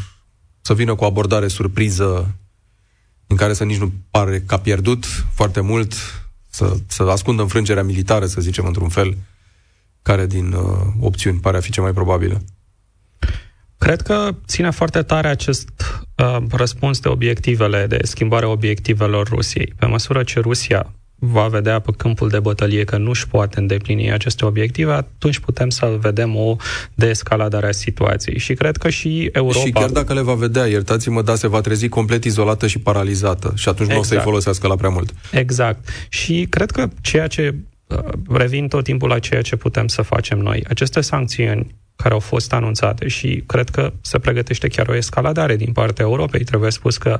să 0.62 0.74
vină 0.74 0.96
cu 0.96 1.04
o 1.04 1.08
abordare 1.08 1.48
surpriză 1.48 2.36
în 3.28 3.36
care 3.36 3.54
să 3.54 3.64
nici 3.64 3.78
nu 3.78 3.92
pare 4.10 4.42
că 4.42 4.54
a 4.54 4.60
pierdut 4.60 5.06
foarte 5.34 5.62
mult, 5.62 5.94
să, 6.50 6.78
să 6.88 7.04
ascundă 7.04 7.42
înfrângerea 7.42 7.84
militară, 7.84 8.26
să 8.26 8.42
zicem, 8.42 8.66
într-un 8.66 8.90
fel, 8.90 9.18
care 10.02 10.26
din 10.26 10.52
uh, 10.52 10.82
opțiuni 11.00 11.40
pare 11.40 11.58
a 11.58 11.62
fi 11.62 11.72
cea 11.72 11.82
mai 11.82 11.94
probabilă. 11.94 12.42
Cred 13.84 14.02
că 14.02 14.30
ține 14.48 14.70
foarte 14.70 15.02
tare 15.02 15.28
acest 15.28 15.70
uh, 16.18 16.38
răspuns 16.52 17.00
de 17.00 17.08
obiectivele, 17.08 17.86
de 17.88 18.00
schimbare 18.02 18.46
obiectivelor 18.46 19.28
Rusiei. 19.28 19.74
Pe 19.78 19.86
măsură 19.86 20.24
ce 20.24 20.40
Rusia 20.40 20.94
va 21.16 21.48
vedea 21.48 21.80
pe 21.80 21.92
câmpul 21.98 22.30
de 22.30 22.40
bătălie 22.40 22.84
că 22.84 22.98
nu 22.98 23.10
își 23.10 23.28
poate 23.28 23.60
îndeplini 23.60 24.12
aceste 24.12 24.46
obiective, 24.46 24.92
atunci 24.92 25.40
putem 25.40 25.70
să 25.70 25.98
vedem 26.00 26.36
o 26.36 26.56
deescaladare 26.96 27.68
a 27.68 27.72
situației. 27.72 28.40
Și 28.40 28.54
cred 28.54 28.78
că 28.78 28.90
și 28.90 29.30
Europa... 29.32 29.60
Și 29.60 29.72
chiar 29.72 29.90
dacă 29.90 30.14
le 30.14 30.22
va 30.22 30.34
vedea, 30.34 30.66
iertați-mă, 30.66 31.22
dar 31.22 31.36
se 31.36 31.48
va 31.48 31.62
trezi 31.62 31.88
complet 31.88 32.24
izolată 32.24 32.68
și 32.68 32.80
paralizată 32.80 33.54
și 33.56 33.70
atunci 33.70 33.90
exact. 33.90 33.94
nu 33.94 34.00
o 34.00 34.04
să-i 34.04 34.18
exact. 34.18 34.24
folosească 34.24 34.68
la 34.68 34.76
prea 34.76 34.90
mult. 34.90 35.14
Exact. 35.32 35.88
Și 36.10 36.46
cred 36.50 36.72
că 36.72 36.88
ceea 37.02 37.28
ce 37.28 37.56
uh, 37.88 37.98
revin 38.30 38.68
tot 38.68 38.84
timpul 38.84 39.10
la 39.10 39.20
ceea 39.20 39.42
ce 39.42 39.56
putem 39.56 39.88
să 39.88 40.02
facem 40.02 40.38
noi. 40.38 40.64
Aceste 40.68 41.02
sancțiuni 41.02 41.82
care 41.96 42.14
au 42.14 42.20
fost 42.20 42.54
anunțate 42.54 43.08
și 43.08 43.44
cred 43.48 43.70
că 43.70 43.94
se 44.02 44.20
pregătește 44.20 44.68
chiar 44.68 44.88
o 44.88 44.96
escaladare 44.96 45.56
din 45.56 45.72
partea 45.72 46.06
Europei. 46.06 46.44
Trebuie 46.44 46.72
spus 46.72 46.98
că 46.98 47.20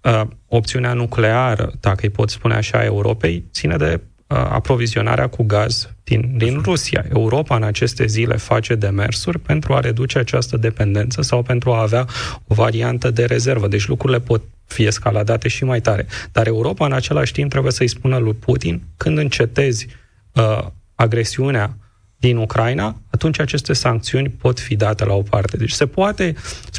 uh, 0.00 0.22
opțiunea 0.46 0.92
nucleară, 0.92 1.72
dacă 1.80 1.98
îi 2.02 2.10
pot 2.10 2.30
spune 2.30 2.54
așa, 2.54 2.84
Europei, 2.84 3.44
ține 3.52 3.76
de 3.76 4.00
uh, 4.26 4.36
aprovizionarea 4.36 5.28
cu 5.28 5.42
gaz 5.42 5.90
din, 6.04 6.34
din 6.36 6.60
Rusia. 6.64 7.04
Europa 7.12 7.56
în 7.56 7.62
aceste 7.62 8.06
zile 8.06 8.36
face 8.36 8.74
demersuri 8.74 9.38
pentru 9.38 9.74
a 9.74 9.80
reduce 9.80 10.18
această 10.18 10.56
dependență 10.56 11.22
sau 11.22 11.42
pentru 11.42 11.72
a 11.72 11.80
avea 11.80 12.06
o 12.46 12.54
variantă 12.54 13.10
de 13.10 13.24
rezervă. 13.24 13.68
Deci 13.68 13.86
lucrurile 13.86 14.20
pot 14.20 14.42
fi 14.66 14.84
escaladate 14.84 15.48
și 15.48 15.64
mai 15.64 15.80
tare. 15.80 16.06
Dar 16.32 16.46
Europa 16.46 16.86
în 16.86 16.92
același 16.92 17.32
timp 17.32 17.50
trebuie 17.50 17.72
să-i 17.72 17.88
spună 17.88 18.16
lui 18.16 18.34
Putin 18.34 18.82
când 18.96 19.18
încetezi 19.18 19.86
uh, 20.32 20.66
agresiunea 20.94 21.76
din 22.22 22.36
Ucraina, 22.36 23.00
atunci 23.10 23.38
aceste 23.38 23.72
sancțiuni 23.72 24.28
pot 24.28 24.60
fi 24.60 24.76
date 24.76 25.04
la 25.04 25.14
o 25.14 25.22
parte. 25.22 25.56
Deci 25.56 25.70
se 25.70 25.86
poate, 25.86 26.34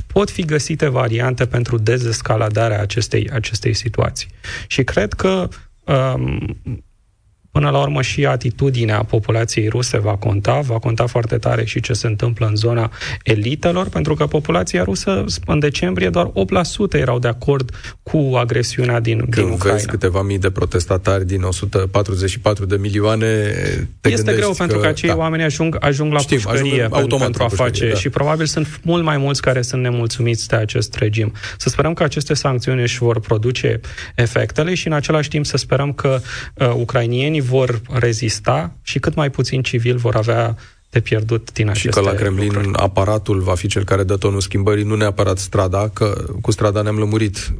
pot 0.07 0.29
fi 0.29 0.45
găsite 0.45 0.87
variante 0.87 1.45
pentru 1.45 1.77
dezescaladarea 1.77 2.81
acestei, 2.81 3.29
acestei 3.29 3.73
situații. 3.73 4.27
Și 4.67 4.83
cred 4.83 5.13
că 5.13 5.47
um, 5.85 6.57
Până 7.53 7.69
la 7.69 7.81
urmă 7.81 8.01
și 8.01 8.25
atitudinea 8.25 9.03
populației 9.03 9.67
ruse 9.67 9.97
va 9.97 10.15
conta, 10.15 10.59
va 10.59 10.79
conta 10.79 11.05
foarte 11.05 11.37
tare 11.37 11.65
și 11.65 11.79
ce 11.79 11.93
se 11.93 12.07
întâmplă 12.07 12.47
în 12.47 12.55
zona 12.55 12.91
elitelor, 13.23 13.89
pentru 13.89 14.15
că 14.15 14.25
populația 14.25 14.83
rusă 14.83 15.25
în 15.45 15.59
decembrie 15.59 16.09
doar 16.09 16.31
8% 16.95 16.99
erau 16.99 17.19
de 17.19 17.27
acord 17.27 17.69
cu 18.03 18.31
agresiunea 18.35 18.99
din, 18.99 19.17
Când 19.17 19.31
din 19.31 19.43
Ucraina. 19.43 19.77
vezi 19.77 19.87
câteva 19.87 20.21
mii 20.21 20.39
de 20.39 20.49
protestatari 20.49 21.25
din 21.25 21.41
144 21.41 22.65
de 22.65 22.75
milioane, 22.75 23.27
te 24.01 24.09
Este 24.09 24.33
greu 24.33 24.49
că, 24.49 24.55
pentru 24.57 24.77
că 24.77 24.87
acei 24.87 25.09
da. 25.09 25.15
oameni 25.15 25.43
ajung, 25.43 25.77
ajung 25.79 26.13
la 26.13 26.19
Știm, 26.19 26.37
pușcărie 26.37 26.81
ajung 26.81 26.91
pentru, 26.91 27.17
pentru 27.17 27.43
a 27.43 27.47
face 27.47 27.89
da. 27.89 27.95
și 27.95 28.09
probabil 28.09 28.45
sunt 28.45 28.79
mult 28.83 29.03
mai 29.03 29.17
mulți 29.17 29.41
care 29.41 29.61
sunt 29.61 29.81
nemulțumiți 29.81 30.47
de 30.47 30.55
acest 30.55 30.95
regim. 30.95 31.33
Să 31.57 31.69
sperăm 31.69 31.93
că 31.93 32.03
aceste 32.03 32.33
sancțiuni 32.33 32.81
își 32.81 32.97
vor 32.97 33.19
produce 33.19 33.79
efectele 34.15 34.73
și 34.73 34.87
în 34.87 34.93
același 34.93 35.29
timp 35.29 35.45
să 35.45 35.57
sperăm 35.57 35.93
că 35.93 36.19
uh, 36.55 36.73
ucrainienii 36.75 37.41
vor 37.43 37.81
rezista 37.89 38.75
și 38.81 38.99
cât 38.99 39.15
mai 39.15 39.29
puțin 39.29 39.61
civili 39.61 39.97
vor 39.97 40.15
avea 40.15 40.57
de 40.93 40.99
pierdut 40.99 41.51
din 41.51 41.69
aceste 41.69 41.87
Și 41.87 42.05
că 42.05 42.11
la 42.11 42.15
Kremlin 42.15 42.51
lucruri. 42.53 42.69
aparatul 42.73 43.39
va 43.39 43.55
fi 43.55 43.67
cel 43.67 43.83
care 43.83 44.03
dă 44.03 44.17
tonul 44.17 44.41
schimbării, 44.41 44.83
nu 44.83 44.95
neapărat 44.95 45.37
strada, 45.37 45.89
că 45.93 46.25
cu 46.41 46.51
strada 46.51 46.81
ne-am 46.81 46.97
lămurit. 46.97 47.53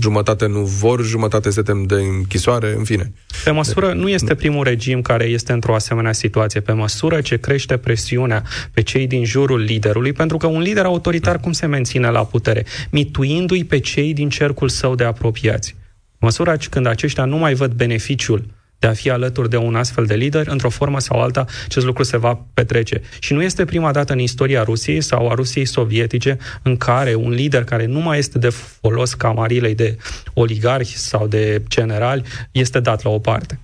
Jumătate 0.00 0.46
nu 0.46 0.60
vor, 0.60 1.04
jumătate 1.04 1.50
se 1.50 1.62
tem 1.62 1.82
de 1.82 1.94
închisoare, 1.94 2.74
în 2.76 2.84
fine. 2.84 3.12
Pe 3.44 3.50
măsură, 3.50 3.92
nu 3.92 4.08
este 4.08 4.34
primul 4.34 4.64
regim 4.64 5.02
care 5.02 5.24
este 5.24 5.52
într-o 5.52 5.74
asemenea 5.74 6.12
situație. 6.12 6.60
Pe 6.60 6.72
măsură 6.72 7.20
ce 7.20 7.36
crește 7.36 7.76
presiunea 7.76 8.42
pe 8.72 8.82
cei 8.82 9.06
din 9.06 9.24
jurul 9.24 9.60
liderului, 9.60 10.12
pentru 10.12 10.36
că 10.36 10.46
un 10.46 10.60
lider 10.60 10.84
autoritar 10.84 11.40
cum 11.40 11.52
se 11.52 11.66
menține 11.66 12.10
la 12.10 12.24
putere? 12.24 12.66
Mituindu-i 12.90 13.64
pe 13.64 13.78
cei 13.78 14.14
din 14.14 14.28
cercul 14.28 14.68
său 14.68 14.94
de 14.94 15.04
apropiați. 15.04 15.76
Măsura 16.18 16.56
când 16.70 16.86
aceștia 16.86 17.24
nu 17.24 17.36
mai 17.36 17.54
văd 17.54 17.72
beneficiul 17.72 18.44
de 18.78 18.86
a 18.86 18.92
fi 18.92 19.10
alături 19.10 19.50
de 19.50 19.56
un 19.56 19.74
astfel 19.74 20.06
de 20.06 20.14
lider, 20.14 20.46
într-o 20.46 20.68
formă 20.68 21.00
sau 21.00 21.20
alta, 21.20 21.44
acest 21.64 21.86
lucru 21.86 22.02
se 22.02 22.16
va 22.16 22.46
petrece. 22.54 23.00
Și 23.18 23.32
nu 23.32 23.42
este 23.42 23.64
prima 23.64 23.92
dată 23.92 24.12
în 24.12 24.18
istoria 24.18 24.62
Rusiei 24.62 25.00
sau 25.00 25.30
a 25.30 25.34
Rusiei 25.34 25.64
sovietice 25.64 26.38
în 26.62 26.76
care 26.76 27.14
un 27.14 27.30
lider 27.30 27.64
care 27.64 27.86
nu 27.86 28.00
mai 28.00 28.18
este 28.18 28.38
de 28.38 28.48
folos 28.48 29.14
camarilei 29.14 29.74
de 29.74 29.96
oligarhi 30.34 30.96
sau 30.96 31.26
de 31.26 31.62
generali 31.68 32.22
este 32.52 32.80
dat 32.80 33.02
la 33.02 33.10
o 33.10 33.18
parte. 33.18 33.60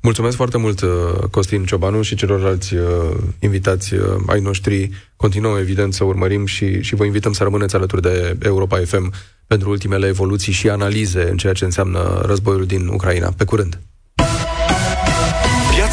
Mulțumesc 0.00 0.36
foarte 0.36 0.58
mult, 0.58 0.80
uh, 0.80 0.90
Costin 1.30 1.64
Ciobanu 1.64 2.02
și 2.02 2.14
celorlalți 2.14 2.74
uh, 2.74 2.82
invitați 3.38 3.94
uh, 3.94 4.00
ai 4.26 4.40
noștri. 4.40 4.90
Continuăm, 5.16 5.56
evident, 5.56 5.94
să 5.94 6.04
urmărim 6.04 6.46
și, 6.46 6.82
și 6.82 6.94
vă 6.94 7.04
invităm 7.04 7.32
să 7.32 7.42
rămâneți 7.42 7.74
alături 7.74 8.02
de 8.02 8.36
Europa 8.42 8.78
FM 8.84 9.12
pentru 9.46 9.70
ultimele 9.70 10.06
evoluții 10.06 10.52
și 10.52 10.68
analize 10.68 11.28
în 11.30 11.36
ceea 11.36 11.52
ce 11.52 11.64
înseamnă 11.64 12.22
războiul 12.24 12.66
din 12.66 12.86
Ucraina. 12.86 13.32
Pe 13.36 13.44
curând! 13.44 13.78